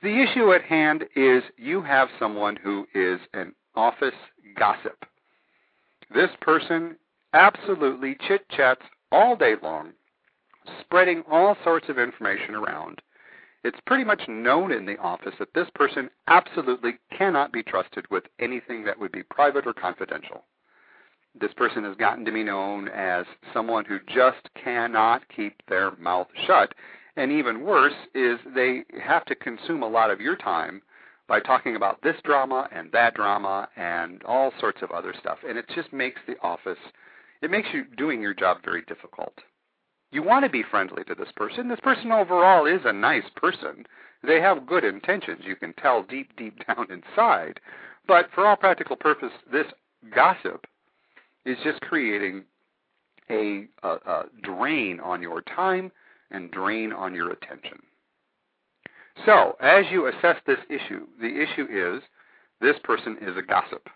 the 0.02 0.20
issue 0.20 0.52
at 0.52 0.62
hand 0.62 1.04
is 1.14 1.44
you 1.56 1.80
have 1.80 2.08
someone 2.18 2.56
who 2.56 2.88
is 2.92 3.20
an 3.34 3.54
office 3.76 4.14
gossip. 4.58 5.04
This 6.12 6.30
person 6.40 6.96
absolutely 7.32 8.16
chit 8.26 8.48
chats 8.50 8.82
all 9.12 9.36
day 9.36 9.54
long, 9.62 9.92
spreading 10.80 11.22
all 11.30 11.56
sorts 11.62 11.88
of 11.88 12.00
information 12.00 12.56
around 12.56 13.00
It's 13.66 13.80
pretty 13.84 14.04
much 14.04 14.28
known 14.28 14.70
in 14.70 14.86
the 14.86 14.96
office 14.98 15.34
that 15.40 15.52
this 15.52 15.68
person 15.74 16.08
absolutely 16.28 17.00
cannot 17.10 17.50
be 17.50 17.64
trusted 17.64 18.08
with 18.12 18.22
anything 18.38 18.84
that 18.84 18.96
would 18.96 19.10
be 19.10 19.24
private 19.24 19.66
or 19.66 19.74
confidential. 19.74 20.44
This 21.34 21.52
person 21.54 21.82
has 21.82 21.96
gotten 21.96 22.24
to 22.26 22.30
be 22.30 22.44
known 22.44 22.86
as 22.86 23.26
someone 23.52 23.84
who 23.84 23.98
just 24.06 24.48
cannot 24.54 25.28
keep 25.34 25.60
their 25.68 25.96
mouth 25.96 26.28
shut. 26.46 26.76
And 27.16 27.32
even 27.32 27.64
worse 27.64 28.06
is 28.14 28.38
they 28.54 28.84
have 29.02 29.24
to 29.24 29.34
consume 29.34 29.82
a 29.82 29.88
lot 29.88 30.12
of 30.12 30.20
your 30.20 30.36
time 30.36 30.80
by 31.26 31.40
talking 31.40 31.74
about 31.74 32.00
this 32.02 32.20
drama 32.22 32.68
and 32.70 32.92
that 32.92 33.14
drama 33.14 33.68
and 33.74 34.22
all 34.22 34.52
sorts 34.60 34.80
of 34.80 34.92
other 34.92 35.12
stuff. 35.18 35.38
And 35.44 35.58
it 35.58 35.66
just 35.74 35.92
makes 35.92 36.20
the 36.28 36.38
office, 36.40 36.78
it 37.42 37.50
makes 37.50 37.70
you 37.74 37.84
doing 37.96 38.22
your 38.22 38.32
job 38.32 38.58
very 38.64 38.82
difficult. 38.82 39.34
You 40.16 40.22
want 40.22 40.46
to 40.46 40.50
be 40.50 40.62
friendly 40.62 41.04
to 41.04 41.14
this 41.14 41.28
person. 41.36 41.68
This 41.68 41.78
person 41.80 42.10
overall 42.10 42.64
is 42.64 42.80
a 42.86 42.92
nice 42.94 43.28
person. 43.36 43.84
They 44.26 44.40
have 44.40 44.66
good 44.66 44.82
intentions. 44.82 45.42
You 45.44 45.56
can 45.56 45.74
tell 45.74 46.04
deep, 46.04 46.34
deep 46.38 46.58
down 46.66 46.86
inside. 46.90 47.60
But 48.08 48.30
for 48.34 48.46
all 48.46 48.56
practical 48.56 48.96
purpose, 48.96 49.32
this 49.52 49.66
gossip 50.14 50.66
is 51.44 51.58
just 51.62 51.82
creating 51.82 52.44
a, 53.28 53.66
a, 53.82 53.88
a 53.90 54.24
drain 54.42 55.00
on 55.00 55.20
your 55.20 55.42
time 55.42 55.92
and 56.30 56.50
drain 56.50 56.94
on 56.94 57.14
your 57.14 57.32
attention. 57.32 57.78
So, 59.26 59.58
as 59.60 59.84
you 59.90 60.06
assess 60.06 60.36
this 60.46 60.60
issue, 60.70 61.06
the 61.20 61.42
issue 61.42 61.66
is 61.70 62.02
this 62.62 62.76
person 62.84 63.18
is 63.20 63.36
a 63.36 63.42
gossip. 63.42 63.86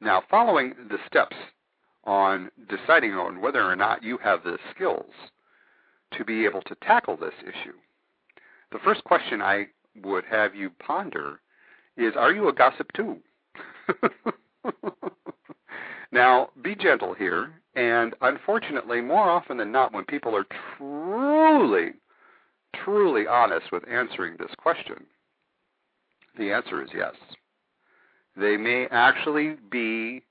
Now, 0.00 0.22
following 0.30 0.74
the 0.88 0.98
steps 1.08 1.34
on 2.04 2.50
deciding 2.68 3.12
on 3.12 3.40
whether 3.40 3.62
or 3.62 3.76
not 3.76 4.02
you 4.02 4.18
have 4.18 4.42
the 4.42 4.58
skills 4.74 5.12
to 6.12 6.24
be 6.24 6.44
able 6.44 6.62
to 6.62 6.74
tackle 6.76 7.16
this 7.16 7.34
issue, 7.42 7.74
the 8.70 8.78
first 8.78 9.04
question 9.04 9.40
I 9.40 9.66
would 10.02 10.24
have 10.24 10.54
you 10.54 10.70
ponder 10.70 11.40
is 11.96 12.14
Are 12.16 12.32
you 12.32 12.48
a 12.48 12.52
gossip 12.52 12.92
too? 12.94 13.18
now, 16.12 16.50
be 16.62 16.74
gentle 16.74 17.14
here, 17.14 17.52
and 17.74 18.14
unfortunately, 18.20 19.00
more 19.00 19.28
often 19.28 19.56
than 19.58 19.72
not, 19.72 19.92
when 19.92 20.04
people 20.04 20.34
are 20.34 20.46
truly 20.76 21.92
truly 22.84 23.26
honest 23.26 23.70
with 23.70 23.86
answering 23.88 24.36
this 24.38 24.54
question? 24.56 25.04
The 26.38 26.52
answer 26.52 26.82
is 26.82 26.90
yes. 26.94 27.14
They 28.36 28.56
may 28.56 28.86
actually 28.90 29.56
be 29.70 30.22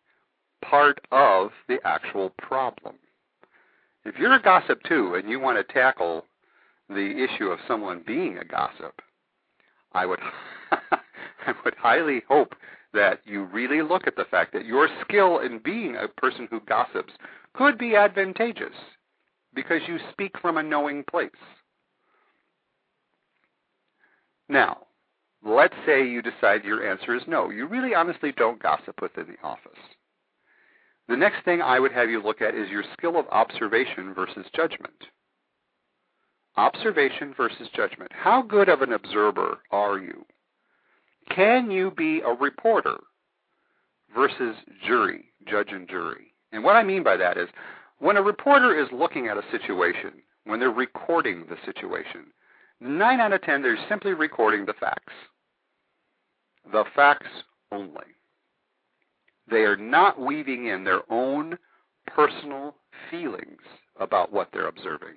part 0.62 1.00
of 1.12 1.52
the 1.68 1.80
actual 1.86 2.32
problem. 2.42 2.96
If 4.06 4.16
you're 4.18 4.34
a 4.34 4.42
gossip 4.42 4.82
too 4.84 5.16
and 5.16 5.30
you 5.30 5.40
want 5.40 5.58
to 5.58 5.74
tackle 5.74 6.26
the 6.90 7.24
issue 7.24 7.48
of 7.48 7.60
someone 7.68 8.04
being 8.06 8.38
a 8.38 8.46
gossip, 8.46 9.02
I 9.94 10.06
would 10.06 10.20
I 10.72 11.54
would 11.64 11.76
highly 11.76 12.24
hope 12.28 12.56
that 12.94 13.22
you 13.26 13.44
really 13.46 13.82
look 13.82 14.08
at 14.08 14.16
the 14.16 14.26
fact 14.26 14.54
that 14.54 14.66
your 14.66 14.88
skill 15.02 15.40
in 15.40 15.60
being 15.60 15.96
a 15.96 16.08
person 16.08 16.48
who 16.50 16.60
gossips 16.62 17.14
could 17.54 17.78
be 17.78 17.96
advantageous 17.96 18.76
because 19.54 19.82
you 19.88 19.98
speak 20.12 20.38
from 20.40 20.58
a 20.58 20.64
knowing 20.64 21.04
place. 21.10 21.30
Now, 24.50 24.80
let's 25.44 25.76
say 25.86 26.06
you 26.08 26.22
decide 26.22 26.64
your 26.64 26.90
answer 26.90 27.16
is 27.16 27.24
no. 27.28 27.50
You 27.50 27.68
really 27.68 27.96
honestly 27.96 28.34
don't 28.34 28.62
gossip 28.62 29.02
within 29.02 29.28
the 29.28 29.48
office. 29.48 29.80
The 31.08 31.18
next 31.18 31.44
thing 31.44 31.62
I 31.62 31.80
would 31.80 31.92
have 31.92 32.10
you 32.10 32.22
look 32.22 32.42
at 32.42 32.56
is 32.56 32.70
your 32.70 32.84
skill 32.98 33.18
of 33.18 33.26
observation 33.32 34.14
versus 34.14 34.46
judgment. 34.56 34.94
Observation 36.58 37.34
versus 37.36 37.68
judgment. 37.76 38.12
How 38.14 38.42
good 38.42 38.70
of 38.70 38.82
an 38.82 38.94
observer 38.94 39.60
are 39.72 39.98
you? 39.98 40.26
Can 41.34 41.72
you 41.72 41.92
be 41.92 42.22
a 42.22 42.34
reporter 42.34 42.98
versus 44.14 44.56
jury, 44.86 45.26
judge 45.48 45.70
and 45.72 45.88
jury? 45.88 46.34
And 46.52 46.64
what 46.64 46.76
I 46.76 46.84
mean 46.84 47.04
by 47.04 47.18
that 47.18 47.38
is 47.38 47.50
when 48.00 48.18
a 48.18 48.22
reporter 48.22 48.78
is 48.78 48.88
looking 48.92 49.28
at 49.28 49.38
a 49.38 49.44
situation, 49.52 50.12
when 50.46 50.60
they're 50.60 50.72
recording 50.72 51.46
the 51.50 51.58
situation, 51.66 52.26
Nine 52.82 53.20
out 53.22 53.32
of 53.32 53.44
ten, 53.44 53.62
they're 53.62 53.78
simply 53.88 54.14
recording 54.14 54.66
the 54.66 54.74
facts. 54.74 55.14
The 56.72 56.84
facts 56.96 57.30
only. 57.72 58.16
They 59.52 59.64
are 59.64 59.78
not 59.78 60.20
weaving 60.20 60.68
in 60.68 60.84
their 60.84 61.02
own 61.12 61.58
personal 62.08 62.76
feelings 63.12 63.62
about 64.00 64.34
what 64.34 64.50
they're 64.52 64.68
observing. 64.68 65.16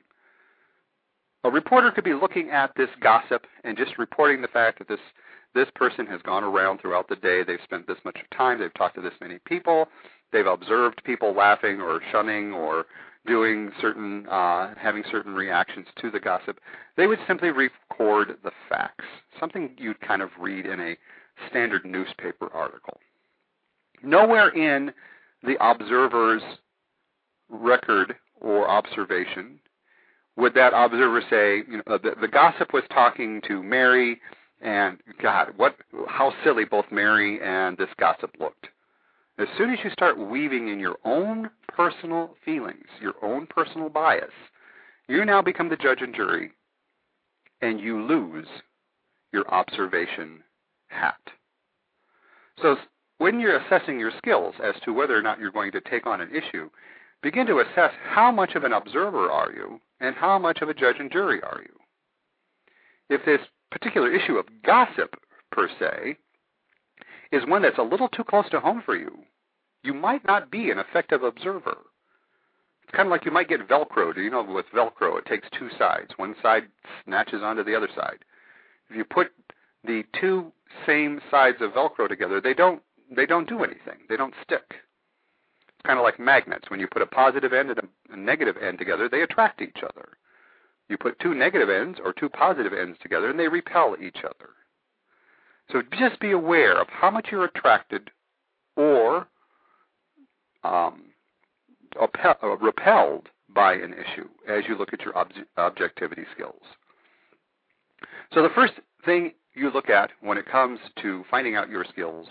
A 1.44 1.50
reporter 1.50 1.90
could 1.90 2.04
be 2.04 2.14
looking 2.14 2.50
at 2.50 2.72
this 2.76 2.90
gossip 3.00 3.46
and 3.64 3.76
just 3.76 3.98
reporting 3.98 4.42
the 4.42 4.48
fact 4.48 4.78
that 4.78 4.88
this 4.88 5.00
this 5.54 5.68
person 5.76 6.04
has 6.06 6.20
gone 6.22 6.42
around 6.42 6.80
throughout 6.80 7.08
the 7.08 7.14
day. 7.14 7.44
They've 7.44 7.60
spent 7.62 7.86
this 7.86 7.98
much 8.04 8.18
time. 8.36 8.58
They've 8.58 8.74
talked 8.74 8.96
to 8.96 9.00
this 9.00 9.12
many 9.20 9.38
people. 9.46 9.86
They've 10.32 10.44
observed 10.44 11.00
people 11.04 11.32
laughing 11.32 11.80
or 11.80 12.00
shunning 12.10 12.52
or 12.52 12.86
doing 13.26 13.70
certain, 13.80 14.26
uh, 14.28 14.74
having 14.76 15.02
certain 15.10 15.34
reactions 15.34 15.86
to 16.00 16.10
the 16.10 16.20
gossip, 16.20 16.60
they 16.96 17.06
would 17.06 17.18
simply 17.26 17.50
record 17.50 18.36
the 18.42 18.50
facts, 18.68 19.04
something 19.40 19.70
you'd 19.78 20.00
kind 20.00 20.22
of 20.22 20.30
read 20.38 20.66
in 20.66 20.80
a 20.80 20.96
standard 21.48 21.84
newspaper 21.84 22.48
article. 22.52 22.98
Nowhere 24.04 24.50
in 24.50 24.92
the 25.42 25.56
observer's 25.60 26.42
record 27.48 28.14
or 28.40 28.68
observation 28.68 29.58
would 30.36 30.54
that 30.54 30.72
observer 30.74 31.22
say, 31.30 31.62
you 31.70 31.80
know, 31.86 31.98
the, 31.98 32.14
the 32.20 32.28
gossip 32.28 32.72
was 32.72 32.82
talking 32.90 33.40
to 33.46 33.62
Mary, 33.62 34.20
and 34.60 34.98
God, 35.22 35.52
what, 35.56 35.76
how 36.08 36.32
silly 36.42 36.64
both 36.64 36.86
Mary 36.90 37.40
and 37.42 37.76
this 37.78 37.88
gossip 37.98 38.30
looked. 38.40 38.66
As 39.38 39.46
soon 39.56 39.70
as 39.70 39.78
you 39.84 39.90
start 39.90 40.18
weaving 40.18 40.68
in 40.68 40.78
your 40.78 40.96
own 41.04 41.50
personal 41.68 42.34
feelings, 42.44 42.86
your 43.00 43.14
own 43.22 43.46
personal 43.46 43.88
bias, 43.88 44.30
you 45.08 45.24
now 45.24 45.42
become 45.42 45.68
the 45.68 45.76
judge 45.76 46.02
and 46.02 46.14
jury, 46.14 46.50
and 47.60 47.80
you 47.80 48.02
lose 48.02 48.46
your 49.32 49.46
observation 49.52 50.42
hat. 50.88 51.20
So 52.62 52.76
when 53.18 53.40
you're 53.40 53.56
assessing 53.58 53.98
your 53.98 54.12
skills 54.18 54.54
as 54.62 54.74
to 54.84 54.92
whether 54.92 55.16
or 55.16 55.22
not 55.22 55.38
you're 55.38 55.50
going 55.50 55.72
to 55.72 55.80
take 55.80 56.06
on 56.06 56.20
an 56.20 56.30
issue, 56.34 56.68
begin 57.22 57.46
to 57.46 57.60
assess 57.60 57.92
how 58.08 58.30
much 58.30 58.54
of 58.54 58.64
an 58.64 58.72
observer 58.72 59.30
are 59.30 59.52
you 59.52 59.80
and 60.00 60.14
how 60.14 60.38
much 60.38 60.60
of 60.60 60.68
a 60.68 60.74
judge 60.74 60.96
and 60.98 61.10
jury 61.10 61.40
are 61.42 61.62
you. 61.62 61.74
If 63.08 63.24
this 63.24 63.40
particular 63.70 64.12
issue 64.12 64.36
of 64.36 64.46
gossip, 64.64 65.16
per 65.52 65.68
se, 65.78 66.16
is 67.32 67.46
one 67.46 67.62
that's 67.62 67.78
a 67.78 67.82
little 67.82 68.08
too 68.08 68.24
close 68.24 68.48
to 68.50 68.60
home 68.60 68.82
for 68.84 68.96
you, 68.96 69.10
you 69.82 69.94
might 69.94 70.24
not 70.26 70.50
be 70.50 70.70
an 70.70 70.78
effective 70.78 71.22
observer. 71.22 71.78
It's 72.82 72.96
kind 72.96 73.06
of 73.06 73.10
like 73.10 73.24
you 73.24 73.30
might 73.30 73.48
get 73.48 73.68
Velcro. 73.68 74.16
You 74.16 74.30
know, 74.30 74.42
with 74.42 74.66
Velcro, 74.74 75.18
it 75.18 75.26
takes 75.26 75.48
two 75.58 75.68
sides. 75.78 76.10
One 76.16 76.34
side 76.42 76.64
snatches 77.04 77.42
onto 77.42 77.64
the 77.64 77.74
other 77.74 77.88
side. 77.94 78.18
If 78.90 78.96
you 78.96 79.04
put 79.04 79.28
the 79.84 80.04
two 80.20 80.52
same 80.86 81.20
sides 81.30 81.58
of 81.60 81.72
Velcro 81.72 82.08
together, 82.08 82.40
they 82.40 82.54
don't 82.54 82.82
they 83.14 83.26
don't 83.26 83.48
do 83.48 83.62
anything. 83.62 83.98
They 84.08 84.16
don't 84.16 84.34
stick. 84.42 84.64
It's 85.68 85.86
kind 85.86 85.98
of 85.98 86.04
like 86.04 86.18
magnets. 86.18 86.70
When 86.70 86.80
you 86.80 86.86
put 86.86 87.02
a 87.02 87.06
positive 87.06 87.52
end 87.52 87.70
and 87.70 87.80
a 88.10 88.16
negative 88.16 88.56
end 88.56 88.78
together, 88.78 89.08
they 89.08 89.22
attract 89.22 89.60
each 89.60 89.82
other. 89.82 90.08
You 90.88 90.98
put 90.98 91.18
two 91.18 91.34
negative 91.34 91.70
ends 91.70 91.98
or 92.02 92.12
two 92.12 92.28
positive 92.28 92.72
ends 92.72 92.98
together, 93.02 93.30
and 93.30 93.38
they 93.38 93.48
repel 93.48 93.96
each 94.00 94.18
other. 94.18 94.50
So 95.72 95.82
just 95.98 96.20
be 96.20 96.32
aware 96.32 96.78
of 96.80 96.88
how 96.88 97.10
much 97.10 97.28
you're 97.30 97.44
attracted 97.44 98.10
or 98.76 99.26
um, 100.62 101.04
uh, 102.00 102.56
repelled 102.60 103.28
by 103.54 103.74
an 103.74 103.94
issue 103.94 104.28
as 104.48 104.64
you 104.68 104.76
look 104.76 104.92
at 104.92 105.02
your 105.02 105.16
ob- 105.16 105.30
objectivity 105.56 106.24
skills. 106.34 106.62
So 108.32 108.42
the 108.42 108.50
first 108.54 108.74
thing 109.04 109.32
you 109.54 109.70
look 109.70 109.88
at 109.88 110.10
when 110.20 110.38
it 110.38 110.46
comes 110.46 110.80
to 111.02 111.24
finding 111.30 111.56
out 111.56 111.70
your 111.70 111.84
skills 111.84 112.26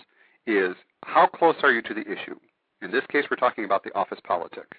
is 0.46 0.74
how 1.04 1.26
close 1.26 1.56
are 1.62 1.72
you 1.72 1.82
to 1.82 1.94
the 1.94 2.02
issue? 2.02 2.38
In 2.82 2.90
this 2.90 3.04
case, 3.10 3.24
we're 3.30 3.36
talking 3.36 3.64
about 3.64 3.84
the 3.84 3.94
office 3.94 4.18
politic 4.26 4.72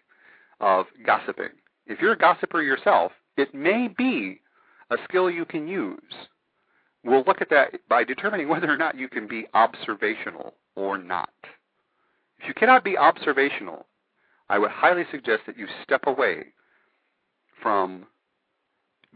of 0.60 0.86
gossiping. 1.06 1.50
If 1.88 2.00
you're 2.00 2.14
a 2.14 2.18
gossiper 2.18 2.62
yourself, 2.62 3.12
it 3.38 3.54
may 3.54 3.88
be 3.88 4.42
a 4.92 4.98
skill 5.08 5.30
you 5.30 5.46
can 5.46 5.68
use 5.68 6.02
We'll 7.06 7.24
look 7.28 7.40
at 7.42 7.52
that 7.52 7.88
by 7.88 8.04
determining 8.04 8.50
whether 8.50 8.70
or 8.70 8.78
not 8.78 8.98
you 8.98 9.08
can 9.08 9.28
be 9.28 9.48
observational 9.54 10.56
or 10.76 10.98
not. 10.98 11.30
If 12.40 12.48
you 12.48 12.54
cannot 12.54 12.84
be 12.84 12.98
observational, 12.98 13.86
I 14.50 14.60
would 14.60 14.72
highly 14.72 15.04
suggest 15.12 15.44
that 15.46 15.58
you 15.58 15.68
step 15.84 16.02
away 16.08 16.48
from 17.62 18.06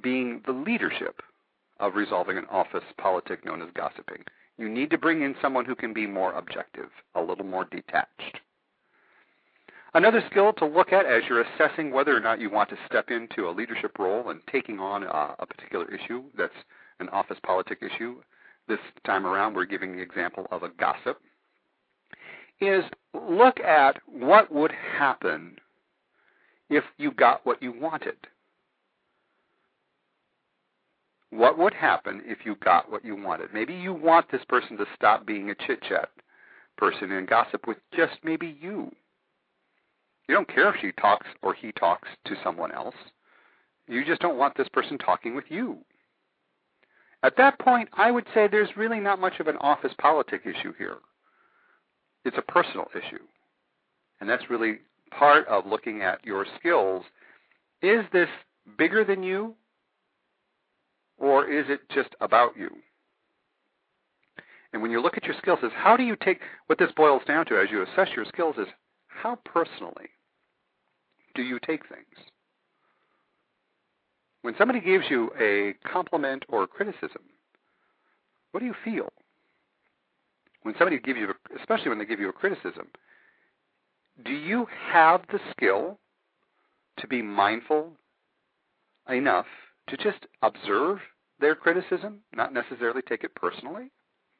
being 0.02 0.42
the 0.46 0.54
leadership 0.54 1.22
of 1.80 1.96
resolving 1.96 2.38
an 2.38 2.46
office 2.50 2.84
politic 2.98 3.46
known 3.46 3.62
as 3.62 3.70
gossiping. 3.76 4.24
You 4.60 4.68
need 4.68 4.90
to 4.90 4.98
bring 4.98 5.22
in 5.22 5.36
someone 5.42 5.64
who 5.64 5.74
can 5.74 5.94
be 5.94 6.06
more 6.06 6.34
objective, 6.34 6.90
a 7.16 7.22
little 7.22 7.46
more 7.46 7.64
detached. 7.72 8.42
Another 9.94 10.22
skill 10.30 10.52
to 10.54 10.66
look 10.66 10.92
at 10.92 11.06
as 11.06 11.24
you're 11.30 11.42
assessing 11.42 11.92
whether 11.92 12.16
or 12.16 12.20
not 12.20 12.42
you 12.42 12.50
want 12.50 12.70
to 12.72 12.78
step 12.86 13.10
into 13.10 13.48
a 13.48 13.56
leadership 13.56 13.98
role 13.98 14.30
and 14.30 14.42
taking 14.52 14.78
on 14.78 15.04
a, 15.04 15.36
a 15.40 15.46
particular 15.46 15.90
issue 15.90 16.24
that's 16.38 16.52
an 17.00 17.08
office 17.10 17.38
politic 17.42 17.80
issue. 17.82 18.18
This 18.68 18.80
time 19.06 19.26
around, 19.26 19.56
we're 19.56 19.64
giving 19.64 19.94
the 19.94 20.02
example 20.02 20.46
of 20.52 20.64
a 20.64 20.70
gossip. 20.78 21.20
Is 22.60 22.84
look 23.14 23.62
at 23.62 23.98
what 24.06 24.54
would 24.54 24.74
happen 24.74 25.56
if 26.70 26.84
you 26.98 27.12
got 27.12 27.46
what 27.46 27.64
you 27.64 27.72
wanted. 27.72 28.18
What 31.32 31.58
would 31.58 31.74
happen 31.74 32.22
if 32.26 32.40
you 32.46 32.56
got 32.64 32.92
what 32.92 33.06
you 33.06 33.16
wanted? 33.16 33.54
Maybe 33.54 33.74
you 33.74 33.94
want 33.94 34.32
this 34.32 34.44
person 34.50 34.78
to 34.78 34.86
stop 34.96 35.26
being 35.26 35.50
a 35.50 35.56
chit 35.56 35.82
chat 35.84 36.10
person 36.78 37.12
and 37.12 37.28
gossip 37.28 37.68
with 37.68 37.78
just 37.96 38.14
maybe 38.24 38.58
you. 38.62 38.92
You 40.28 40.36
don't 40.36 40.48
care 40.48 40.74
if 40.74 40.80
she 40.80 40.92
talks 40.94 41.28
or 41.42 41.54
he 41.54 41.72
talks 41.74 42.08
to 42.26 42.36
someone 42.44 42.72
else. 42.72 42.96
You 43.88 44.06
just 44.06 44.22
don't 44.22 44.38
want 44.38 44.56
this 44.56 44.70
person 44.70 44.98
talking 44.98 45.36
with 45.36 45.46
you. 45.50 45.78
At 47.22 47.36
that 47.38 47.60
point, 47.60 47.90
I 47.94 48.12
would 48.12 48.26
say 48.34 48.48
there's 48.48 48.78
really 48.78 49.00
not 49.00 49.20
much 49.20 49.40
of 49.40 49.48
an 49.48 49.58
office 49.58 49.94
politic 50.00 50.42
issue 50.46 50.74
here. 50.78 50.98
It's 52.24 52.38
a 52.38 52.52
personal 52.52 52.86
issue. 52.96 53.24
And 54.22 54.30
that's 54.30 54.50
really 54.50 54.80
part 55.12 55.48
of 55.48 55.66
looking 55.66 56.02
at 56.02 56.24
your 56.24 56.46
skills. 56.58 57.04
Is 57.82 58.06
this 58.14 58.30
bigger 58.78 59.04
than 59.04 59.24
you? 59.24 59.56
Or 61.20 61.46
is 61.50 61.66
it 61.70 61.82
just 61.94 62.10
about 62.22 62.58
you? 62.58 62.70
And 64.72 64.82
when 64.82 64.92
you 64.92 65.02
look 65.02 65.18
at 65.18 65.26
your 65.26 65.36
skills, 65.38 65.60
is 65.64 65.72
how 65.76 65.98
do 65.98 66.04
you 66.04 66.16
take 66.16 66.40
what 66.68 66.80
this 66.80 66.92
boils 66.96 67.24
down 67.28 67.46
to 67.48 67.60
as 67.60 67.70
you 67.70 67.84
assess 67.84 68.10
your 68.16 68.26
skills 68.26 68.56
is 68.58 68.68
how 69.08 69.38
personally 69.44 70.10
do 71.36 71.42
you 71.42 71.60
take 71.60 71.88
things? 71.88 72.06
When 74.42 74.56
somebody 74.58 74.80
gives 74.80 75.06
you 75.10 75.32
a 75.40 75.74
compliment 75.88 76.46
or 76.48 76.66
criticism, 76.66 77.24
what 78.52 78.62
do 78.62 78.66
you 78.66 78.76
feel? 78.86 79.12
When 80.64 80.76
somebody 80.78 81.00
gives 81.00 81.20
you, 81.20 81.34
especially 81.60 81.90
when 81.90 82.00
they 82.00 82.06
give 82.06 82.20
you 82.20 82.30
a 82.30 82.34
criticism, 82.34 82.88
do 84.24 84.32
you 84.32 84.68
have 84.92 85.22
the 85.32 85.40
skill 85.52 85.98
to 87.00 87.08
be 87.08 87.22
mindful 87.22 87.92
enough 89.10 89.46
to 89.90 89.98
just 89.98 90.26
observe 90.42 91.00
their 91.40 91.56
criticism, 91.56 92.20
not 92.34 92.54
necessarily 92.54 93.02
take 93.02 93.24
it 93.24 93.36
personally? 93.36 93.92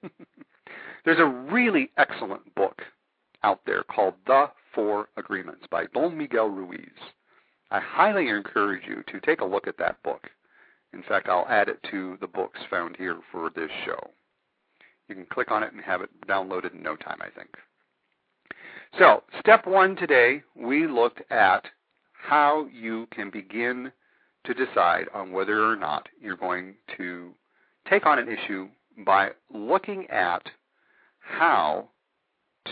There's 1.06 1.20
a 1.20 1.52
really 1.52 1.92
excellent 1.98 2.54
book 2.56 2.82
out 3.44 3.62
there 3.66 3.84
called 3.84 4.16
The 4.26 4.48
Four 4.74 5.10
Agreements 5.18 5.66
by 5.72 5.86
Don 5.94 6.18
Miguel 6.18 6.50
Ruiz. 6.50 6.90
I 7.72 7.80
highly 7.80 8.30
encourage 8.30 8.88
you 8.88 9.04
to 9.08 9.20
take 9.22 9.42
a 9.42 9.46
look 9.46 9.68
at 9.68 9.78
that 9.78 10.02
book. 10.04 10.30
In 10.94 11.04
fact, 11.04 11.30
I'll 11.30 11.48
add 11.48 11.70
it 11.70 11.80
to 11.92 12.18
the 12.20 12.28
books 12.28 12.60
found 12.70 12.96
here 12.98 13.18
for 13.32 13.50
this 13.56 13.70
show. 13.86 14.12
You 15.08 15.16
can 15.16 15.26
click 15.26 15.52
on 15.52 15.64
it 15.64 15.74
and 15.74 15.82
have 15.82 16.02
it 16.02 16.10
downloaded 16.28 16.74
in 16.74 16.84
no 16.84 16.96
time, 16.96 17.20
I 17.22 17.30
think. 17.30 17.50
So, 18.98 19.24
step 19.40 19.68
one 19.68 19.96
today, 19.96 20.44
we 20.56 20.88
looked 20.88 21.22
at 21.32 21.66
how 22.14 22.68
you 22.74 23.08
can 23.12 23.30
begin 23.30 23.92
to 24.46 24.54
decide 24.54 25.06
on 25.14 25.32
whether 25.32 25.64
or 25.64 25.76
not 25.76 26.08
you're 26.22 26.38
going 26.38 26.76
to 26.98 27.32
take 27.90 28.06
on 28.06 28.20
an 28.20 28.30
issue 28.30 28.68
by 29.06 29.30
looking 29.54 30.08
at 30.10 30.44
how 31.20 31.90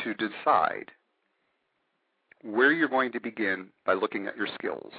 to 0.03 0.13
decide 0.13 0.91
where 2.43 2.71
you're 2.71 2.87
going 2.87 3.11
to 3.11 3.19
begin 3.19 3.67
by 3.85 3.93
looking 3.93 4.27
at 4.27 4.37
your 4.37 4.47
skills. 4.53 4.91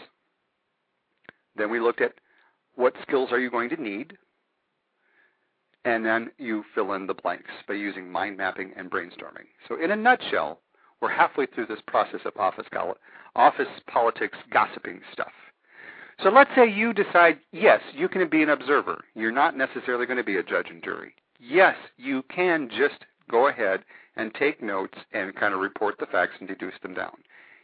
Then 1.56 1.70
we 1.70 1.80
looked 1.80 2.00
at 2.00 2.14
what 2.74 2.94
skills 3.02 3.30
are 3.32 3.40
you 3.40 3.50
going 3.50 3.68
to 3.70 3.82
need, 3.82 4.16
and 5.84 6.04
then 6.04 6.30
you 6.38 6.64
fill 6.74 6.92
in 6.92 7.06
the 7.06 7.14
blanks 7.14 7.50
by 7.66 7.74
using 7.74 8.10
mind 8.10 8.36
mapping 8.36 8.72
and 8.76 8.90
brainstorming. 8.90 9.46
So 9.68 9.82
in 9.82 9.90
a 9.90 9.96
nutshell, 9.96 10.60
we're 11.00 11.10
halfway 11.10 11.46
through 11.46 11.66
this 11.66 11.80
process 11.86 12.20
of 12.24 12.36
office, 12.36 12.66
office 13.34 13.68
politics 13.90 14.38
gossiping 14.52 15.00
stuff. 15.12 15.32
So 16.22 16.30
let's 16.30 16.50
say 16.56 16.68
you 16.68 16.92
decide, 16.92 17.38
yes, 17.52 17.80
you 17.94 18.08
can 18.08 18.28
be 18.28 18.42
an 18.42 18.48
observer. 18.48 19.04
You're 19.14 19.30
not 19.30 19.56
necessarily 19.56 20.04
going 20.06 20.16
to 20.16 20.24
be 20.24 20.36
a 20.36 20.42
judge 20.42 20.66
and 20.68 20.82
jury. 20.82 21.14
Yes, 21.38 21.76
you 21.96 22.24
can 22.34 22.68
just 22.68 23.04
go 23.30 23.48
ahead 23.48 23.84
and 24.16 24.34
take 24.34 24.60
notes 24.60 24.98
and 25.12 25.34
kind 25.36 25.54
of 25.54 25.60
report 25.60 25.94
the 25.98 26.06
facts 26.06 26.34
and 26.40 26.48
deduce 26.48 26.74
them 26.82 26.94
down. 26.94 27.16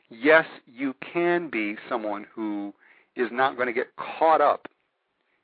Yes, 0.09 0.46
you 0.66 0.94
can 1.12 1.50
be 1.50 1.76
someone 1.88 2.26
who 2.33 2.72
is 3.16 3.29
not 3.33 3.57
going 3.57 3.66
to 3.66 3.72
get 3.72 3.96
caught 3.96 4.40
up 4.40 4.68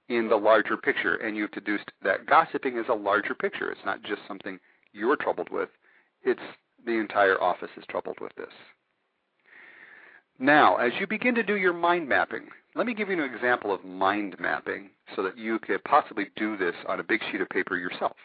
in 0.08 0.28
the 0.28 0.36
larger 0.36 0.76
picture, 0.76 1.16
and 1.16 1.36
you've 1.36 1.52
deduced 1.52 1.90
that 2.02 2.26
gossiping 2.26 2.76
is 2.76 2.86
a 2.88 2.94
larger 2.94 3.34
picture. 3.34 3.70
It's 3.70 3.84
not 3.84 4.02
just 4.02 4.20
something 4.28 4.58
you're 4.92 5.16
troubled 5.16 5.48
with, 5.50 5.68
it's 6.22 6.40
the 6.84 6.92
entire 6.92 7.40
office 7.40 7.70
is 7.76 7.84
troubled 7.88 8.18
with 8.20 8.34
this. 8.36 8.52
Now, 10.38 10.76
as 10.76 10.92
you 10.98 11.06
begin 11.06 11.34
to 11.34 11.42
do 11.42 11.56
your 11.56 11.72
mind 11.72 12.08
mapping, 12.08 12.48
let 12.74 12.86
me 12.86 12.94
give 12.94 13.08
you 13.08 13.22
an 13.22 13.34
example 13.34 13.74
of 13.74 13.84
mind 13.84 14.36
mapping 14.38 14.90
so 15.16 15.22
that 15.22 15.36
you 15.36 15.58
could 15.58 15.82
possibly 15.84 16.26
do 16.36 16.56
this 16.56 16.74
on 16.86 17.00
a 17.00 17.04
big 17.04 17.20
sheet 17.30 17.40
of 17.40 17.48
paper 17.48 17.76
yourself. 17.76 18.16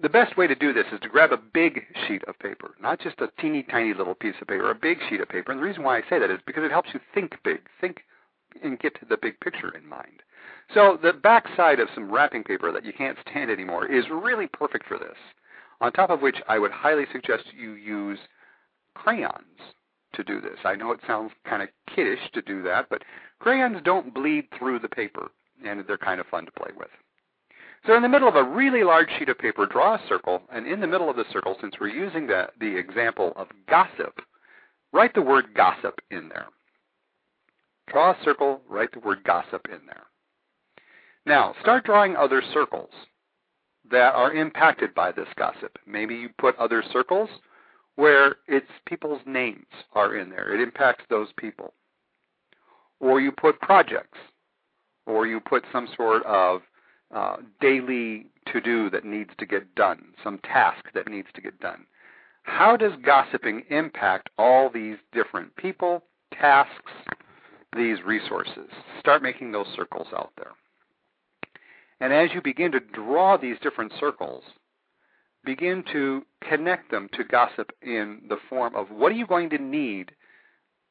The 0.00 0.08
best 0.08 0.36
way 0.36 0.46
to 0.46 0.54
do 0.54 0.72
this 0.72 0.86
is 0.92 1.00
to 1.00 1.08
grab 1.08 1.32
a 1.32 1.36
big 1.36 1.82
sheet 2.06 2.24
of 2.24 2.38
paper, 2.38 2.74
not 2.80 3.00
just 3.00 3.20
a 3.20 3.28
teeny 3.40 3.62
tiny 3.62 3.94
little 3.94 4.14
piece 4.14 4.34
of 4.40 4.48
paper, 4.48 4.70
a 4.70 4.74
big 4.74 4.98
sheet 5.08 5.20
of 5.20 5.28
paper. 5.28 5.52
And 5.52 5.60
the 5.60 5.64
reason 5.64 5.82
why 5.82 5.98
I 5.98 6.02
say 6.08 6.18
that 6.18 6.30
is 6.30 6.40
because 6.46 6.64
it 6.64 6.72
helps 6.72 6.90
you 6.92 7.00
think 7.14 7.36
big, 7.44 7.60
think 7.80 8.02
and 8.62 8.78
get 8.78 8.96
the 9.08 9.16
big 9.16 9.38
picture 9.40 9.70
in 9.70 9.86
mind. 9.86 10.22
So 10.72 10.98
the 11.00 11.12
back 11.12 11.46
side 11.56 11.80
of 11.80 11.88
some 11.94 12.10
wrapping 12.10 12.44
paper 12.44 12.72
that 12.72 12.84
you 12.84 12.92
can't 12.92 13.18
stand 13.28 13.50
anymore 13.50 13.86
is 13.86 14.04
really 14.10 14.46
perfect 14.46 14.86
for 14.86 14.98
this. 14.98 15.16
On 15.80 15.92
top 15.92 16.10
of 16.10 16.22
which 16.22 16.40
I 16.48 16.58
would 16.58 16.70
highly 16.70 17.06
suggest 17.12 17.44
you 17.56 17.72
use 17.72 18.18
crayons 18.94 19.73
to 20.14 20.24
do 20.24 20.40
this. 20.40 20.58
I 20.64 20.74
know 20.74 20.92
it 20.92 21.00
sounds 21.06 21.32
kind 21.44 21.62
of 21.62 21.68
kiddish 21.94 22.20
to 22.32 22.42
do 22.42 22.62
that, 22.62 22.86
but 22.90 23.02
crayons 23.40 23.78
don't 23.84 24.14
bleed 24.14 24.46
through 24.58 24.78
the 24.80 24.88
paper, 24.88 25.30
and 25.66 25.84
they're 25.86 25.98
kind 25.98 26.20
of 26.20 26.26
fun 26.26 26.46
to 26.46 26.52
play 26.52 26.70
with. 26.76 26.88
So 27.86 27.94
in 27.94 28.02
the 28.02 28.08
middle 28.08 28.28
of 28.28 28.36
a 28.36 28.42
really 28.42 28.82
large 28.82 29.08
sheet 29.18 29.28
of 29.28 29.38
paper, 29.38 29.66
draw 29.66 29.94
a 29.94 30.08
circle, 30.08 30.42
and 30.50 30.66
in 30.66 30.80
the 30.80 30.86
middle 30.86 31.10
of 31.10 31.16
the 31.16 31.26
circle, 31.30 31.56
since 31.60 31.74
we're 31.78 31.88
using 31.88 32.26
the, 32.26 32.48
the 32.58 32.76
example 32.76 33.34
of 33.36 33.48
gossip, 33.68 34.20
write 34.92 35.14
the 35.14 35.22
word 35.22 35.54
gossip 35.54 36.00
in 36.10 36.28
there. 36.30 36.46
Draw 37.88 38.12
a 38.12 38.24
circle, 38.24 38.62
write 38.68 38.92
the 38.92 39.00
word 39.00 39.22
gossip 39.24 39.66
in 39.70 39.80
there. 39.86 40.04
Now, 41.26 41.54
start 41.60 41.84
drawing 41.84 42.16
other 42.16 42.42
circles 42.52 42.90
that 43.90 44.14
are 44.14 44.32
impacted 44.32 44.94
by 44.94 45.12
this 45.12 45.28
gossip. 45.36 45.78
Maybe 45.86 46.14
you 46.14 46.30
put 46.38 46.56
other 46.56 46.82
circles 46.90 47.28
where 47.96 48.36
it's 48.48 48.66
people's 48.86 49.20
names 49.26 49.66
are 49.92 50.16
in 50.16 50.30
there. 50.30 50.54
It 50.54 50.60
impacts 50.60 51.04
those 51.08 51.28
people. 51.36 51.72
Or 53.00 53.20
you 53.20 53.32
put 53.32 53.60
projects, 53.60 54.18
or 55.06 55.26
you 55.26 55.40
put 55.40 55.64
some 55.72 55.88
sort 55.96 56.24
of 56.24 56.62
uh, 57.14 57.36
daily 57.60 58.26
to 58.52 58.60
do 58.60 58.90
that 58.90 59.04
needs 59.04 59.30
to 59.38 59.46
get 59.46 59.74
done, 59.74 60.04
some 60.22 60.38
task 60.38 60.84
that 60.94 61.08
needs 61.08 61.28
to 61.34 61.40
get 61.40 61.58
done. 61.60 61.86
How 62.42 62.76
does 62.76 62.92
gossiping 63.04 63.62
impact 63.70 64.30
all 64.38 64.70
these 64.70 64.96
different 65.12 65.54
people, 65.56 66.02
tasks, 66.32 66.92
these 67.74 68.02
resources? 68.04 68.68
Start 69.00 69.22
making 69.22 69.52
those 69.52 69.66
circles 69.74 70.08
out 70.16 70.32
there. 70.36 70.52
And 72.00 72.12
as 72.12 72.34
you 72.34 72.42
begin 72.42 72.72
to 72.72 72.80
draw 72.80 73.36
these 73.36 73.56
different 73.62 73.92
circles, 73.98 74.42
begin 75.44 75.84
to 75.92 76.22
connect 76.48 76.90
them 76.90 77.08
to 77.12 77.24
gossip 77.24 77.70
in 77.82 78.22
the 78.28 78.38
form 78.48 78.74
of 78.74 78.90
what 78.90 79.12
are 79.12 79.16
you 79.16 79.26
going 79.26 79.50
to 79.50 79.58
need 79.58 80.12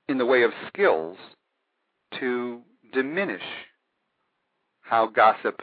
in 0.07 0.17
the 0.17 0.25
way 0.25 0.43
of 0.43 0.51
skills 0.67 1.17
to 2.19 2.61
diminish 2.93 3.41
how 4.81 5.07
gossip 5.07 5.61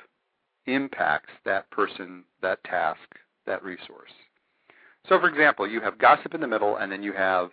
impacts 0.67 1.31
that 1.45 1.71
person, 1.71 2.25
that 2.43 2.63
task, 2.65 3.01
that 3.47 3.63
resource. 3.63 4.11
So, 5.09 5.19
for 5.19 5.29
example, 5.29 5.67
you 5.67 5.81
have 5.81 5.99
gossip 5.99 6.35
in 6.35 6.41
the 6.41 6.47
middle, 6.47 6.77
and 6.77 6.91
then 6.91 7.03
you 7.03 7.13
have 7.13 7.51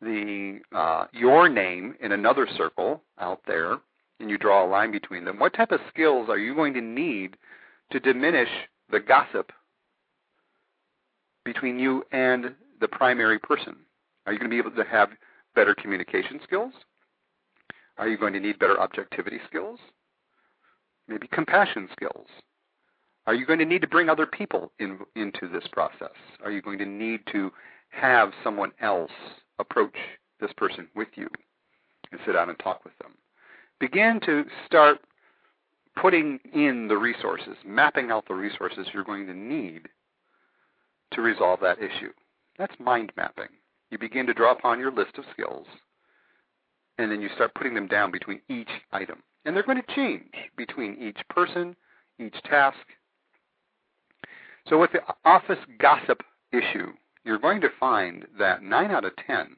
the 0.00 0.60
uh, 0.72 1.06
your 1.12 1.48
name 1.48 1.94
in 2.00 2.12
another 2.12 2.46
circle 2.56 3.02
out 3.18 3.40
there, 3.46 3.78
and 4.20 4.30
you 4.30 4.38
draw 4.38 4.64
a 4.64 4.68
line 4.68 4.90
between 4.90 5.24
them. 5.24 5.38
What 5.38 5.54
type 5.54 5.72
of 5.72 5.80
skills 5.88 6.28
are 6.28 6.38
you 6.38 6.54
going 6.54 6.74
to 6.74 6.80
need 6.80 7.36
to 7.90 8.00
diminish 8.00 8.48
the 8.90 9.00
gossip 9.00 9.52
between 11.52 11.78
you 11.78 12.04
and 12.12 12.54
the 12.80 12.88
primary 12.88 13.38
person? 13.38 13.76
Are 14.26 14.32
you 14.32 14.38
going 14.38 14.50
to 14.50 14.54
be 14.54 14.58
able 14.58 14.76
to 14.76 14.88
have 14.88 15.10
better 15.54 15.74
communication 15.74 16.40
skills? 16.44 16.72
Are 17.96 18.08
you 18.08 18.16
going 18.16 18.32
to 18.34 18.40
need 18.40 18.58
better 18.58 18.80
objectivity 18.80 19.40
skills? 19.48 19.80
Maybe 21.08 21.26
compassion 21.28 21.88
skills? 21.92 22.26
Are 23.26 23.34
you 23.34 23.46
going 23.46 23.58
to 23.58 23.64
need 23.64 23.82
to 23.82 23.88
bring 23.88 24.08
other 24.08 24.26
people 24.26 24.72
in, 24.78 24.98
into 25.16 25.48
this 25.48 25.64
process? 25.72 26.14
Are 26.44 26.50
you 26.50 26.62
going 26.62 26.78
to 26.78 26.86
need 26.86 27.20
to 27.32 27.50
have 27.90 28.32
someone 28.44 28.72
else 28.80 29.10
approach 29.58 29.96
this 30.40 30.52
person 30.56 30.88
with 30.94 31.08
you 31.14 31.28
and 32.12 32.20
sit 32.24 32.32
down 32.32 32.48
and 32.48 32.58
talk 32.58 32.84
with 32.84 32.96
them. 32.98 33.12
Begin 33.80 34.20
to 34.26 34.44
start 34.66 34.98
putting 36.00 36.38
in 36.54 36.88
the 36.88 36.96
resources, 36.96 37.56
mapping 37.64 38.10
out 38.10 38.26
the 38.28 38.34
resources 38.34 38.86
you're 38.92 39.04
going 39.04 39.26
to 39.26 39.34
need 39.34 39.88
to 41.12 41.22
resolve 41.22 41.60
that 41.60 41.78
issue. 41.78 42.12
That's 42.58 42.74
mind 42.78 43.12
mapping. 43.16 43.48
You 43.90 43.98
begin 43.98 44.26
to 44.26 44.34
draw 44.34 44.52
upon 44.52 44.78
your 44.78 44.92
list 44.92 45.16
of 45.16 45.24
skills, 45.32 45.66
and 46.98 47.10
then 47.10 47.22
you 47.22 47.28
start 47.34 47.54
putting 47.54 47.74
them 47.74 47.86
down 47.86 48.10
between 48.10 48.40
each 48.48 48.70
item. 48.92 49.22
And 49.44 49.54
they're 49.54 49.62
going 49.62 49.80
to 49.80 49.94
change 49.94 50.32
between 50.56 50.96
each 51.00 51.18
person, 51.30 51.74
each 52.18 52.36
task. 52.44 52.76
So 54.68 54.78
with 54.78 54.92
the 54.92 55.00
office 55.24 55.58
gossip 55.78 56.22
issue, 56.52 56.92
you're 57.24 57.38
going 57.38 57.60
to 57.62 57.70
find 57.80 58.26
that 58.38 58.62
9 58.62 58.90
out 58.90 59.04
of 59.04 59.12
10, 59.26 59.56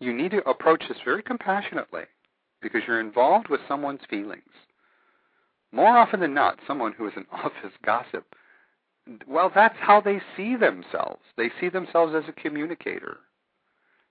you 0.00 0.12
need 0.14 0.30
to 0.30 0.48
approach 0.48 0.84
this 0.88 0.98
very 1.04 1.22
compassionately 1.22 2.04
because 2.62 2.82
you're 2.86 3.00
involved 3.00 3.48
with 3.48 3.60
someone's 3.68 4.00
feelings. 4.08 4.42
More 5.72 5.96
often 5.98 6.20
than 6.20 6.34
not, 6.34 6.58
someone 6.66 6.92
who 6.92 7.06
is 7.06 7.12
an 7.16 7.26
office 7.32 7.76
gossip, 7.84 8.34
well, 9.26 9.50
that's 9.54 9.76
how 9.78 10.00
they 10.00 10.20
see 10.36 10.56
themselves. 10.56 11.22
They 11.36 11.50
see 11.60 11.68
themselves 11.68 12.14
as 12.14 12.24
a 12.28 12.40
communicator. 12.40 13.18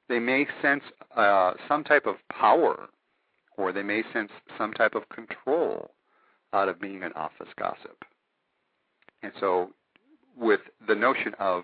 They 0.10 0.19
may 0.19 0.47
sense 0.62 0.83
uh, 1.15 1.53
some 1.67 1.83
type 1.83 2.05
of 2.05 2.15
power, 2.31 2.88
or 3.57 3.71
they 3.71 3.83
may 3.83 4.03
sense 4.13 4.31
some 4.57 4.73
type 4.73 4.95
of 4.95 5.10
control 5.10 5.91
out 6.53 6.69
of 6.69 6.79
being 6.79 7.03
an 7.03 7.12
office 7.13 7.49
gossip. 7.60 8.03
And 9.21 9.33
so, 9.39 9.71
with 10.38 10.62
the 10.88 10.95
notion 10.95 11.33
of 11.39 11.63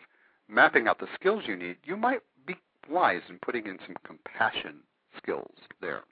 mapping 0.49 0.87
out 0.87 0.99
the 0.99 1.07
skills 1.15 1.43
you 1.47 1.55
need, 1.55 1.77
you 1.85 1.95
might 1.95 2.19
be 2.45 2.55
wise 2.89 3.21
in 3.29 3.39
putting 3.39 3.65
in 3.65 3.77
some 3.85 3.95
compassion 4.03 4.79
skills 5.17 5.55
there 5.79 6.03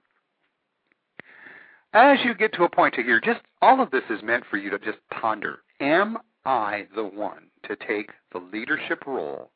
as 1.94 2.20
you 2.24 2.34
get 2.34 2.54
to 2.54 2.64
a 2.64 2.70
point 2.70 2.96
here, 2.96 3.20
just 3.20 3.42
all 3.62 3.82
of 3.82 3.92
this 3.92 4.04
is 4.10 4.24
meant 4.24 4.44
for 4.50 4.58
you 4.58 4.70
to 4.70 4.80
just 4.80 4.98
ponder. 5.10 5.60
Am 5.80 6.18
I 6.46 6.88
the 6.96 7.04
one 7.04 7.48
to 7.64 7.76
take 7.76 8.10
the 8.32 8.40
leadership 8.40 9.06
role 9.06 9.52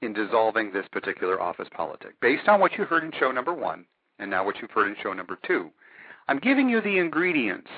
in 0.00 0.12
dissolving 0.12 0.72
this 0.72 0.86
particular 0.92 1.40
office 1.40 1.68
politic? 1.74 2.18
Based 2.20 2.48
on 2.48 2.60
what 2.60 2.72
you 2.76 2.84
heard 2.84 3.04
in 3.04 3.12
show 3.18 3.30
number 3.30 3.52
one, 3.52 3.84
and 4.18 4.30
now 4.30 4.44
what 4.44 4.56
you've 4.60 4.70
heard 4.70 4.88
in 4.88 4.96
show 5.02 5.12
number 5.12 5.38
two, 5.46 5.70
I'm 6.28 6.38
giving 6.38 6.68
you 6.68 6.80
the 6.80 6.98
ingredients 6.98 7.70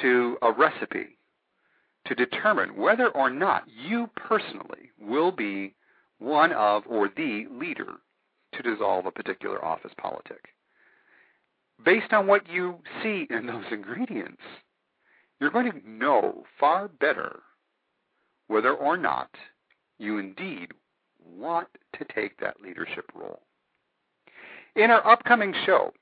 to 0.00 0.38
a 0.42 0.52
recipe 0.52 1.18
to 2.06 2.14
determine 2.14 2.76
whether 2.76 3.08
or 3.08 3.30
not 3.30 3.64
you 3.68 4.08
personally 4.16 4.90
will 5.00 5.30
be 5.30 5.74
one 6.18 6.52
of 6.52 6.84
or 6.86 7.08
the 7.08 7.46
leader 7.50 7.94
to 8.54 8.62
dissolve 8.62 9.06
a 9.06 9.10
particular 9.10 9.64
office 9.64 9.92
politic 9.98 10.52
based 11.84 12.12
on 12.12 12.26
what 12.26 12.48
you 12.48 12.78
see 13.02 13.26
in 13.30 13.46
those 13.46 13.64
ingredients, 13.70 14.42
you're 15.42 15.50
going 15.50 15.72
to 15.72 15.90
know 15.90 16.44
far 16.60 16.86
better 16.86 17.40
whether 18.46 18.74
or 18.74 18.96
not 18.96 19.28
you 19.98 20.18
indeed 20.18 20.68
want 21.36 21.66
to 21.98 22.04
take 22.14 22.38
that 22.38 22.60
leadership 22.62 23.10
role. 23.12 23.40
In 24.76 24.92
our 24.92 25.04
upcoming 25.04 25.52
show, 25.66 25.92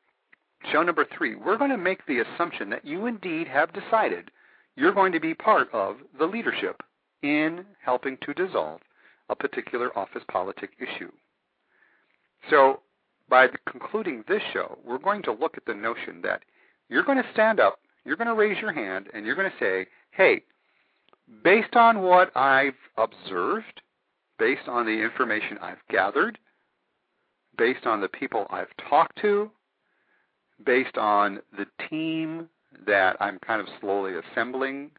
show 0.70 0.82
number 0.82 1.06
three, 1.16 1.36
we're 1.36 1.56
going 1.56 1.70
to 1.70 1.78
make 1.78 2.04
the 2.04 2.20
assumption 2.20 2.68
that 2.68 2.84
you 2.84 3.06
indeed 3.06 3.48
have 3.48 3.72
decided 3.72 4.30
you're 4.76 4.92
going 4.92 5.12
to 5.12 5.20
be 5.20 5.32
part 5.32 5.72
of 5.72 5.96
the 6.18 6.26
leadership 6.26 6.82
in 7.22 7.64
helping 7.82 8.18
to 8.26 8.34
dissolve 8.34 8.82
a 9.30 9.34
particular 9.34 9.96
office 9.98 10.22
politic 10.30 10.72
issue. 10.78 11.10
So 12.50 12.80
by 13.30 13.48
concluding 13.66 14.22
this 14.28 14.42
show, 14.52 14.76
we're 14.84 14.98
going 14.98 15.22
to 15.22 15.32
look 15.32 15.56
at 15.56 15.64
the 15.64 15.72
notion 15.72 16.20
that 16.24 16.42
you're 16.90 17.04
going 17.04 17.22
to 17.22 17.32
stand 17.32 17.58
up, 17.58 17.78
you're 18.04 18.16
going 18.16 18.28
to 18.28 18.34
raise 18.34 18.60
your 18.60 18.72
hand, 18.72 19.08
and 19.14 19.24
you're 19.26 19.34
going 19.34 19.50
to 19.50 19.64
say, 19.64 19.86
hey, 20.12 20.42
based 21.44 21.76
on 21.76 22.02
what 22.02 22.34
I've 22.36 22.74
observed, 22.96 23.80
based 24.38 24.68
on 24.68 24.86
the 24.86 24.92
information 24.92 25.58
I've 25.60 25.86
gathered, 25.90 26.38
based 27.56 27.86
on 27.86 28.00
the 28.00 28.08
people 28.08 28.46
I've 28.50 28.74
talked 28.88 29.20
to, 29.20 29.50
based 30.64 30.96
on 30.96 31.40
the 31.56 31.66
team 31.88 32.48
that 32.86 33.16
I'm 33.20 33.38
kind 33.40 33.60
of 33.60 33.68
slowly 33.80 34.12
assembling, 34.14 34.90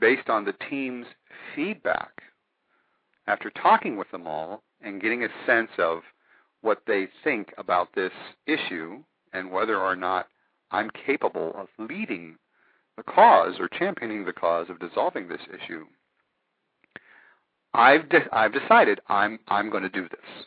based 0.00 0.28
on 0.28 0.44
the 0.44 0.54
team's 0.68 1.06
feedback, 1.54 2.10
after 3.26 3.50
talking 3.50 3.96
with 3.96 4.10
them 4.10 4.26
all 4.26 4.62
and 4.82 5.00
getting 5.00 5.24
a 5.24 5.28
sense 5.46 5.70
of 5.78 6.00
what 6.62 6.82
they 6.86 7.08
think 7.24 7.52
about 7.58 7.88
this 7.94 8.12
issue 8.46 9.02
and 9.32 9.50
whether 9.50 9.78
or 9.78 9.96
not 9.96 10.26
I'm 10.70 10.90
capable 10.90 11.52
of 11.56 11.68
leading 11.78 12.36
the 12.96 13.02
cause 13.02 13.54
or 13.58 13.68
championing 13.68 14.24
the 14.24 14.32
cause 14.32 14.68
of 14.70 14.80
dissolving 14.80 15.28
this 15.28 15.40
issue. 15.52 15.84
I've 17.74 18.08
de- 18.08 18.34
I've 18.34 18.52
decided 18.52 19.00
I'm 19.08 19.38
I'm 19.48 19.70
going 19.70 19.82
to 19.82 19.88
do 19.88 20.08
this. 20.08 20.46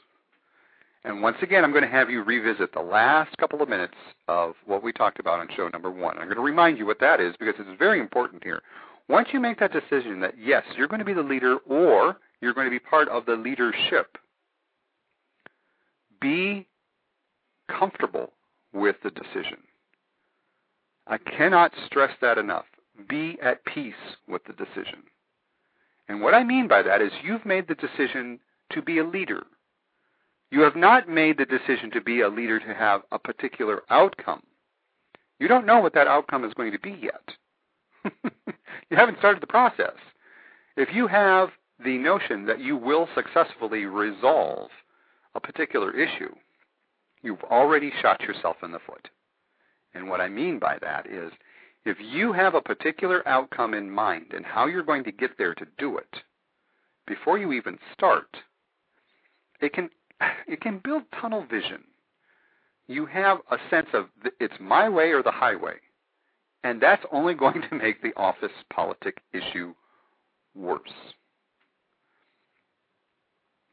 And 1.06 1.22
once 1.22 1.38
again, 1.42 1.64
I'm 1.64 1.72
going 1.72 1.84
to 1.84 1.90
have 1.90 2.10
you 2.10 2.24
revisit 2.24 2.74
the 2.74 2.82
last 2.82 3.36
couple 3.38 3.62
of 3.62 3.70
minutes 3.70 3.96
of 4.28 4.56
what 4.66 4.84
we 4.84 4.92
talked 4.92 5.20
about 5.20 5.40
on 5.40 5.48
show 5.56 5.70
number 5.70 5.90
one. 5.90 6.18
I'm 6.18 6.26
going 6.26 6.36
to 6.36 6.42
remind 6.42 6.78
you 6.78 6.86
what 6.86 7.00
that 7.00 7.22
is 7.22 7.36
because 7.40 7.56
it's 7.58 7.80
very 7.80 8.02
important 8.02 8.44
here. 8.44 8.62
Once 9.08 9.30
you 9.32 9.40
make 9.40 9.60
that 9.60 9.72
decision 9.72 10.20
that 10.20 10.36
yes, 10.38 10.64
you're 10.76 10.90
going 10.90 11.00
to 11.00 11.06
be 11.06 11.14
the 11.14 11.22
leader 11.22 11.58
or 11.70 12.18
you're 12.42 12.54
going 12.54 12.68
to 12.68 12.72
be 12.72 12.80
part 12.80 13.08
of 13.08 13.26
the 13.26 13.36
leadership 13.36 14.18
be 16.22 16.68
comfortable 17.70 18.34
with 18.74 18.96
the 19.04 19.12
decision. 19.12 19.58
I 21.10 21.18
cannot 21.18 21.74
stress 21.88 22.12
that 22.22 22.38
enough. 22.38 22.66
Be 23.10 23.38
at 23.42 23.66
peace 23.66 23.94
with 24.28 24.44
the 24.44 24.54
decision. 24.54 25.04
And 26.08 26.22
what 26.22 26.36
I 26.36 26.44
mean 26.44 26.68
by 26.68 26.84
that 26.84 27.02
is 27.02 27.12
you've 27.24 27.46
made 27.46 27.68
the 27.68 27.76
decision 27.76 28.40
to 28.72 28.82
be 28.82 29.00
a 29.00 29.04
leader. 29.04 29.44
You 30.52 30.62
have 30.62 30.76
not 30.76 31.10
made 31.10 31.38
the 31.38 31.46
decision 31.46 31.90
to 31.92 32.02
be 32.02 32.22
a 32.22 32.30
leader 32.30 32.60
to 32.60 32.74
have 32.74 33.02
a 33.12 33.18
particular 33.18 33.82
outcome. 33.90 34.44
You 35.40 35.48
don't 35.48 35.66
know 35.66 35.80
what 35.80 35.94
that 35.96 36.08
outcome 36.08 36.46
is 36.46 36.54
going 36.54 36.72
to 36.74 36.80
be 36.80 37.00
yet. 37.02 38.14
you 38.90 38.98
haven't 38.98 39.18
started 39.18 39.42
the 39.42 39.48
process. 39.48 39.96
If 40.78 40.90
you 40.94 41.08
have 41.08 41.50
the 41.84 41.98
notion 41.98 42.46
that 42.46 42.60
you 42.60 42.78
will 42.78 43.08
successfully 43.16 43.86
resolve 43.86 44.70
a 45.34 45.40
particular 45.40 45.96
issue, 45.96 46.34
you've 47.24 47.44
already 47.44 47.92
shot 48.02 48.22
yourself 48.22 48.58
in 48.64 48.72
the 48.72 48.80
foot. 48.80 49.10
And 49.94 50.10
what 50.10 50.22
I 50.22 50.30
mean 50.30 50.60
by 50.60 50.78
that 50.82 51.08
is 51.08 51.32
if 51.86 51.98
you 52.00 52.34
have 52.34 52.56
a 52.56 52.62
particular 52.62 53.28
outcome 53.28 53.74
in 53.74 53.90
mind 53.90 54.34
and 54.36 54.46
how 54.46 54.68
you're 54.68 54.84
going 54.84 55.04
to 55.06 55.12
get 55.12 55.38
there 55.38 55.56
to 55.56 55.66
do 55.78 55.98
it, 55.98 56.16
before 57.08 57.38
you 57.38 57.52
even 57.54 57.78
start, 57.94 58.38
it 59.62 59.74
can 59.74 59.90
it 60.48 60.62
can 60.62 60.80
build 60.84 61.04
tunnel 61.20 61.46
vision. 61.50 61.84
You 62.88 63.06
have 63.06 63.40
a 63.52 63.58
sense 63.70 63.88
of 63.94 64.08
it's 64.40 64.54
my 64.60 64.90
way 64.90 65.12
or 65.12 65.24
the 65.24 65.32
highway. 65.32 65.76
And 66.64 66.82
that's 66.82 67.06
only 67.12 67.34
going 67.36 67.62
to 67.70 67.76
make 67.76 68.02
the 68.02 68.14
office 68.18 68.52
politic 68.74 69.22
issue 69.34 69.74
worse. 70.56 70.90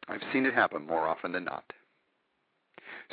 I've 0.08 0.22
seen 0.32 0.46
it 0.46 0.54
happen 0.54 0.86
more 0.86 1.08
often 1.08 1.32
than 1.32 1.44
not. 1.44 1.64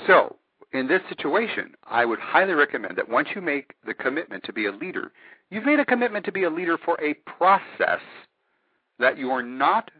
So, 0.05 0.35
in 0.73 0.87
this 0.87 1.01
situation, 1.07 1.75
I 1.83 2.03
would 2.03 2.19
highly 2.19 2.53
recommend 2.53 2.97
that 2.97 3.07
once 3.07 3.29
you 3.35 3.41
make 3.41 3.75
the 3.85 3.93
commitment 3.93 4.43
to 4.45 4.53
be 4.53 4.65
a 4.65 4.71
leader, 4.71 5.11
you've 5.49 5.65
made 5.65 5.79
a 5.79 5.85
commitment 5.85 6.25
to 6.25 6.31
be 6.31 6.43
a 6.43 6.49
leader 6.49 6.77
for 6.83 6.99
a 7.01 7.13
process 7.13 8.01
that 8.99 9.17
you 9.17 9.29
are 9.29 9.43
not 9.43 9.91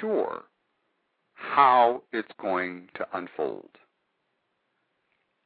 sure 0.00 0.44
how 1.34 2.02
it's 2.12 2.30
going 2.40 2.88
to 2.94 3.06
unfold. 3.12 3.70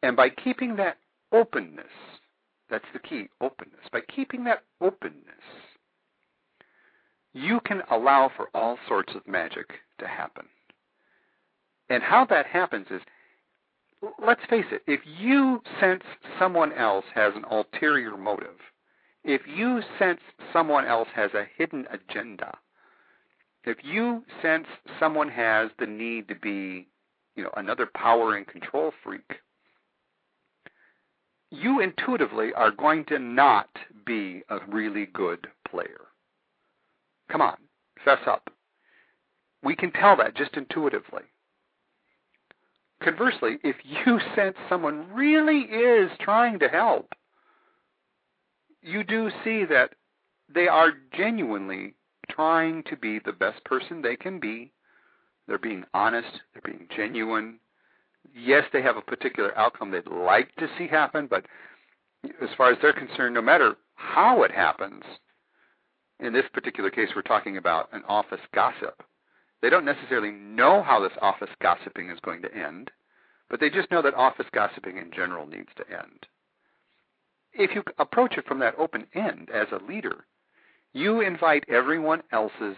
And 0.02 0.16
by 0.16 0.28
keeping 0.28 0.76
that 0.76 0.98
openness, 1.32 1.86
that's 2.68 2.84
the 2.92 2.98
key 2.98 3.28
openness. 3.40 3.80
By 3.90 4.00
keeping 4.14 4.44
that 4.44 4.64
openness, 4.80 5.14
you 7.32 7.60
can 7.60 7.82
allow 7.90 8.30
for 8.36 8.48
all 8.54 8.78
sorts 8.86 9.14
of 9.14 9.26
magic 9.26 9.66
to 9.98 10.06
happen. 10.06 10.44
And 11.88 12.02
how 12.02 12.26
that 12.26 12.46
happens 12.46 12.86
is, 12.90 13.00
let's 14.24 14.44
face 14.48 14.64
it, 14.70 14.82
if 14.86 15.00
you 15.04 15.62
sense 15.80 16.02
someone 16.38 16.72
else 16.72 17.04
has 17.14 17.34
an 17.36 17.44
ulterior 17.50 18.16
motive, 18.16 18.58
if 19.22 19.42
you 19.46 19.80
sense 19.98 20.20
someone 20.52 20.86
else 20.86 21.08
has 21.14 21.32
a 21.34 21.46
hidden 21.56 21.86
agenda, 21.90 22.56
if 23.64 23.78
you 23.82 24.22
sense 24.42 24.66
someone 25.00 25.28
has 25.28 25.70
the 25.78 25.86
need 25.86 26.28
to 26.28 26.34
be, 26.34 26.88
you 27.34 27.42
know, 27.42 27.52
another 27.56 27.86
power 27.86 28.36
and 28.36 28.46
control 28.46 28.92
freak, 29.02 29.40
you 31.50 31.80
intuitively 31.80 32.52
are 32.54 32.70
going 32.70 33.04
to 33.06 33.18
not 33.18 33.68
be 34.04 34.42
a 34.50 34.58
really 34.68 35.06
good 35.06 35.46
player. 35.68 36.08
Come 37.30 37.40
on, 37.40 37.56
fess 38.04 38.18
up. 38.26 38.50
We 39.62 39.74
can 39.74 39.92
tell 39.92 40.16
that 40.16 40.36
just 40.36 40.56
intuitively. 40.56 41.22
Conversely, 43.04 43.58
if 43.62 43.76
you 43.84 44.18
sense 44.34 44.56
someone 44.68 45.06
really 45.12 45.60
is 45.60 46.10
trying 46.20 46.58
to 46.58 46.68
help, 46.68 47.12
you 48.82 49.04
do 49.04 49.30
see 49.44 49.64
that 49.66 49.94
they 50.52 50.68
are 50.68 50.92
genuinely 51.16 51.94
trying 52.30 52.82
to 52.84 52.96
be 52.96 53.18
the 53.18 53.32
best 53.32 53.62
person 53.64 54.02
they 54.02 54.16
can 54.16 54.40
be. 54.40 54.72
They're 55.46 55.58
being 55.58 55.84
honest, 55.94 56.40
they're 56.52 56.72
being 56.72 56.88
genuine. 56.94 57.58
Yes, 58.34 58.64
they 58.72 58.82
have 58.82 58.96
a 58.96 59.02
particular 59.02 59.56
outcome 59.58 59.90
they'd 59.90 60.06
like 60.06 60.54
to 60.56 60.68
see 60.78 60.86
happen, 60.86 61.26
but 61.28 61.44
as 62.42 62.48
far 62.56 62.70
as 62.72 62.78
they're 62.80 62.92
concerned, 62.92 63.34
no 63.34 63.42
matter 63.42 63.76
how 63.96 64.42
it 64.42 64.50
happens, 64.50 65.02
in 66.20 66.32
this 66.32 66.46
particular 66.52 66.90
case, 66.90 67.10
we're 67.14 67.22
talking 67.22 67.58
about 67.58 67.88
an 67.92 68.02
office 68.08 68.40
gossip. 68.54 69.02
They 69.64 69.70
don't 69.70 69.87
necessarily 69.87 70.31
know 70.31 70.83
how 70.83 71.00
this 71.00 71.16
office 71.22 71.48
gossiping 71.62 72.11
is 72.11 72.20
going 72.20 72.42
to 72.42 72.55
end, 72.55 72.90
but 73.48 73.61
they 73.61 73.70
just 73.70 73.90
know 73.90 74.03
that 74.03 74.12
office 74.12 74.44
gossiping 74.53 74.98
in 74.98 75.11
general 75.11 75.46
needs 75.46 75.70
to 75.79 75.90
end. 75.90 76.27
If 77.55 77.74
you 77.74 77.83
approach 77.98 78.37
it 78.37 78.44
from 78.46 78.59
that 78.59 78.74
open 78.79 79.07
end 79.14 79.48
as 79.48 79.68
a 79.72 79.83
leader, 79.83 80.27
you 80.92 81.22
invite 81.22 81.64
everyone 81.66 82.22
else's 82.31 82.77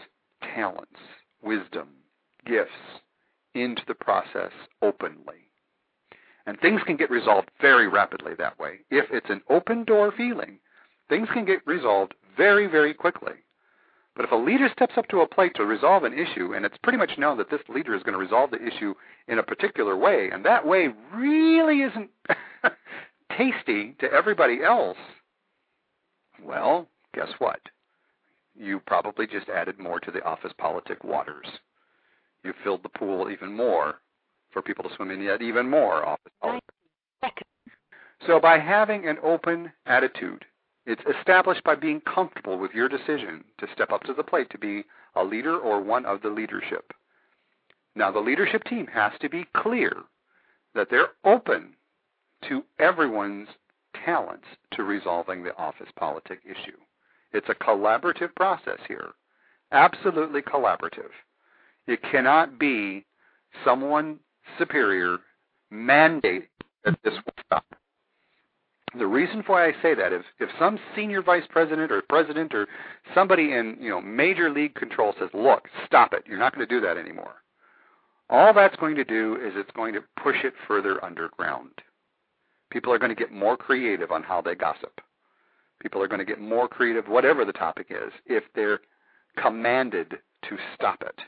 talents, 0.54 1.00
wisdom, 1.42 1.88
gifts 2.44 2.70
into 3.56 3.82
the 3.88 3.94
process 3.96 4.52
openly. 4.80 5.50
And 6.46 6.56
things 6.60 6.82
can 6.86 6.96
get 6.96 7.10
resolved 7.10 7.50
very 7.60 7.88
rapidly 7.88 8.34
that 8.38 8.60
way. 8.60 8.78
If 8.92 9.06
it's 9.10 9.30
an 9.30 9.42
open 9.50 9.82
door 9.82 10.12
feeling, 10.16 10.60
things 11.08 11.26
can 11.32 11.46
get 11.46 11.66
resolved 11.66 12.14
very, 12.36 12.68
very 12.68 12.94
quickly. 12.94 13.32
But 14.16 14.24
if 14.24 14.32
a 14.32 14.36
leader 14.36 14.68
steps 14.72 14.94
up 14.96 15.08
to 15.08 15.20
a 15.20 15.28
plate 15.28 15.54
to 15.56 15.66
resolve 15.66 16.04
an 16.04 16.14
issue, 16.14 16.54
and 16.54 16.64
it's 16.64 16.78
pretty 16.82 16.96
much 16.96 17.18
known 17.18 17.36
that 17.36 17.50
this 17.50 17.60
leader 17.68 17.94
is 17.94 18.02
going 18.02 18.14
to 18.14 18.18
resolve 18.18 18.50
the 18.50 18.66
issue 18.66 18.94
in 19.28 19.38
a 19.38 19.42
particular 19.42 19.94
way, 19.94 20.30
and 20.32 20.42
that 20.44 20.66
way 20.66 20.88
really 21.14 21.82
isn't 21.82 22.10
tasty 23.36 23.94
to 24.00 24.10
everybody 24.10 24.62
else, 24.64 24.96
well, 26.42 26.88
guess 27.14 27.28
what? 27.38 27.60
You 28.58 28.80
probably 28.86 29.26
just 29.26 29.50
added 29.50 29.78
more 29.78 30.00
to 30.00 30.10
the 30.10 30.24
office 30.24 30.52
politic 30.56 31.04
waters. 31.04 31.46
You 32.42 32.54
filled 32.64 32.84
the 32.84 32.88
pool 32.88 33.28
even 33.30 33.52
more 33.52 33.96
for 34.50 34.62
people 34.62 34.88
to 34.88 34.94
swim 34.96 35.10
in 35.10 35.20
yet 35.20 35.42
even 35.42 35.68
more 35.68 36.06
office 36.06 36.32
politics. 36.40 37.42
So 38.26 38.40
by 38.40 38.58
having 38.58 39.06
an 39.06 39.18
open 39.22 39.72
attitude, 39.84 40.46
it's 40.86 41.02
established 41.18 41.64
by 41.64 41.74
being 41.74 42.00
comfortable 42.02 42.58
with 42.58 42.72
your 42.72 42.88
decision 42.88 43.44
to 43.58 43.66
step 43.74 43.90
up 43.90 44.04
to 44.04 44.14
the 44.14 44.22
plate 44.22 44.48
to 44.50 44.58
be 44.58 44.84
a 45.16 45.24
leader 45.24 45.58
or 45.58 45.80
one 45.82 46.06
of 46.06 46.22
the 46.22 46.28
leadership. 46.28 46.92
Now, 47.96 48.12
the 48.12 48.20
leadership 48.20 48.62
team 48.64 48.86
has 48.88 49.12
to 49.20 49.28
be 49.28 49.46
clear 49.56 49.92
that 50.74 50.88
they're 50.90 51.08
open 51.24 51.74
to 52.48 52.62
everyone's 52.78 53.48
talents 54.04 54.44
to 54.72 54.84
resolving 54.84 55.42
the 55.42 55.56
office 55.56 55.88
politic 55.98 56.40
issue. 56.44 56.76
It's 57.32 57.48
a 57.48 57.54
collaborative 57.54 58.34
process 58.36 58.78
here, 58.86 59.10
absolutely 59.72 60.42
collaborative. 60.42 61.10
It 61.86 62.00
cannot 62.02 62.58
be 62.58 63.04
someone 63.64 64.20
superior 64.58 65.18
mandate 65.70 66.48
that 66.84 66.98
this 67.02 67.14
will 67.14 67.34
stop. 67.44 67.75
The 68.98 69.06
reason 69.06 69.42
why 69.46 69.66
I 69.66 69.72
say 69.82 69.94
that 69.94 70.12
is 70.12 70.24
if 70.38 70.48
some 70.58 70.78
senior 70.94 71.20
vice 71.20 71.46
president 71.50 71.92
or 71.92 72.02
president 72.08 72.54
or 72.54 72.66
somebody 73.14 73.52
in 73.52 73.76
you 73.80 73.90
know 73.90 74.00
major 74.00 74.48
league 74.48 74.74
control 74.74 75.14
says, 75.18 75.28
"Look, 75.34 75.68
stop 75.84 76.12
it. 76.14 76.24
You're 76.26 76.38
not 76.38 76.54
going 76.54 76.66
to 76.66 76.74
do 76.74 76.80
that 76.86 76.96
anymore." 76.96 77.34
All 78.30 78.52
that's 78.52 78.76
going 78.76 78.96
to 78.96 79.04
do 79.04 79.36
is 79.36 79.52
it's 79.54 79.70
going 79.72 79.94
to 79.94 80.02
push 80.22 80.44
it 80.44 80.54
further 80.66 81.04
underground. 81.04 81.70
People 82.70 82.92
are 82.92 82.98
going 82.98 83.14
to 83.14 83.20
get 83.20 83.30
more 83.30 83.56
creative 83.56 84.10
on 84.10 84.22
how 84.22 84.40
they 84.40 84.54
gossip. 84.54 85.00
People 85.80 86.02
are 86.02 86.08
going 86.08 86.18
to 86.18 86.24
get 86.24 86.40
more 86.40 86.66
creative, 86.66 87.06
whatever 87.06 87.44
the 87.44 87.52
topic 87.52 87.88
is, 87.90 88.12
if 88.24 88.44
they're 88.54 88.80
commanded 89.36 90.18
to 90.48 90.58
stop 90.74 91.02
it. 91.02 91.20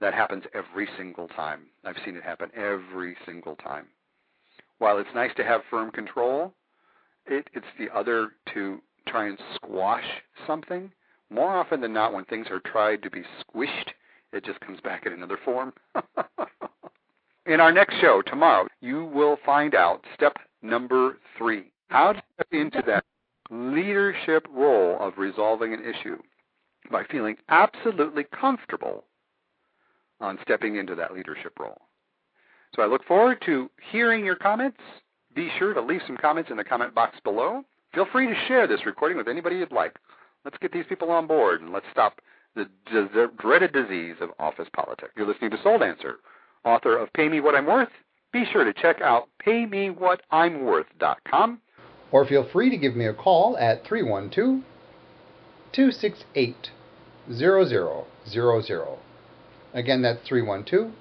That 0.00 0.14
happens 0.14 0.44
every 0.54 0.88
single 0.96 1.28
time. 1.28 1.66
I've 1.84 1.98
seen 2.04 2.16
it 2.16 2.22
happen 2.22 2.50
every 2.54 3.16
single 3.26 3.56
time. 3.56 3.86
While 4.78 4.98
it's 4.98 5.14
nice 5.14 5.34
to 5.36 5.44
have 5.44 5.60
firm 5.68 5.90
control, 5.90 6.54
it, 7.30 7.48
it's 7.54 7.66
the 7.78 7.88
other 7.96 8.32
to 8.54 8.80
try 9.06 9.28
and 9.28 9.38
squash 9.54 10.04
something. 10.46 10.90
More 11.30 11.56
often 11.56 11.80
than 11.80 11.92
not, 11.92 12.12
when 12.12 12.24
things 12.24 12.46
are 12.50 12.60
tried 12.60 13.02
to 13.02 13.10
be 13.10 13.22
squished, 13.40 13.90
it 14.32 14.44
just 14.44 14.60
comes 14.60 14.80
back 14.80 15.06
in 15.06 15.12
another 15.12 15.38
form. 15.44 15.72
in 17.46 17.60
our 17.60 17.72
next 17.72 18.00
show 18.00 18.22
tomorrow, 18.22 18.66
you 18.80 19.04
will 19.04 19.38
find 19.44 19.74
out 19.74 20.04
step 20.14 20.36
number 20.62 21.18
three 21.38 21.72
how 21.88 22.12
to 22.12 22.22
step 22.34 22.46
into 22.52 22.82
that 22.86 23.04
leadership 23.50 24.46
role 24.52 24.96
of 25.00 25.18
resolving 25.18 25.74
an 25.74 25.82
issue 25.84 26.16
by 26.90 27.04
feeling 27.10 27.36
absolutely 27.48 28.24
comfortable 28.24 29.04
on 30.20 30.38
stepping 30.42 30.76
into 30.76 30.94
that 30.94 31.12
leadership 31.12 31.52
role. 31.58 31.80
So 32.76 32.82
I 32.82 32.86
look 32.86 33.04
forward 33.04 33.42
to 33.46 33.70
hearing 33.90 34.24
your 34.24 34.36
comments. 34.36 34.80
Be 35.34 35.50
sure 35.58 35.74
to 35.74 35.80
leave 35.80 36.02
some 36.06 36.16
comments 36.16 36.50
in 36.50 36.56
the 36.56 36.64
comment 36.64 36.94
box 36.94 37.18
below. 37.22 37.62
Feel 37.94 38.06
free 38.10 38.26
to 38.26 38.34
share 38.46 38.66
this 38.66 38.86
recording 38.86 39.16
with 39.16 39.28
anybody 39.28 39.56
you'd 39.56 39.72
like. 39.72 39.96
Let's 40.44 40.58
get 40.58 40.72
these 40.72 40.86
people 40.88 41.10
on 41.10 41.26
board 41.26 41.60
and 41.60 41.72
let's 41.72 41.86
stop 41.92 42.20
the 42.54 42.68
dreaded 43.38 43.72
disease 43.72 44.16
of 44.20 44.30
office 44.38 44.68
politics. 44.74 45.12
You're 45.16 45.26
listening 45.26 45.50
to 45.52 45.62
Soul 45.62 45.78
Dancer, 45.78 46.16
author 46.64 46.96
of 46.96 47.12
Pay 47.12 47.28
Me 47.28 47.40
What 47.40 47.54
I'm 47.54 47.66
Worth. 47.66 47.90
Be 48.32 48.44
sure 48.52 48.64
to 48.64 48.72
check 48.72 49.00
out 49.00 49.28
paymewhatimworth.com. 49.46 51.60
Or 52.12 52.26
feel 52.26 52.48
free 52.52 52.70
to 52.70 52.76
give 52.76 52.96
me 52.96 53.06
a 53.06 53.14
call 53.14 53.56
at 53.58 53.86
312 53.86 54.62
268 55.72 56.70
0000. 57.32 58.82
Again, 59.72 60.02
that's 60.02 60.28
312 60.28 60.92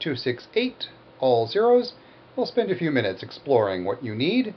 268, 0.00 0.84
all 1.18 1.48
zeros. 1.48 1.94
We'll 2.38 2.46
spend 2.46 2.70
a 2.70 2.78
few 2.78 2.92
minutes 2.92 3.24
exploring 3.24 3.84
what 3.84 4.04
you 4.04 4.14
need. 4.14 4.54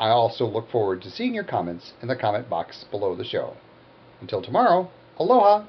I 0.00 0.08
also 0.08 0.46
look 0.46 0.70
forward 0.70 1.02
to 1.02 1.10
seeing 1.10 1.34
your 1.34 1.44
comments 1.44 1.92
in 2.00 2.08
the 2.08 2.16
comment 2.16 2.48
box 2.48 2.86
below 2.90 3.14
the 3.14 3.22
show. 3.22 3.54
Until 4.22 4.40
tomorrow, 4.40 4.90
aloha! 5.18 5.66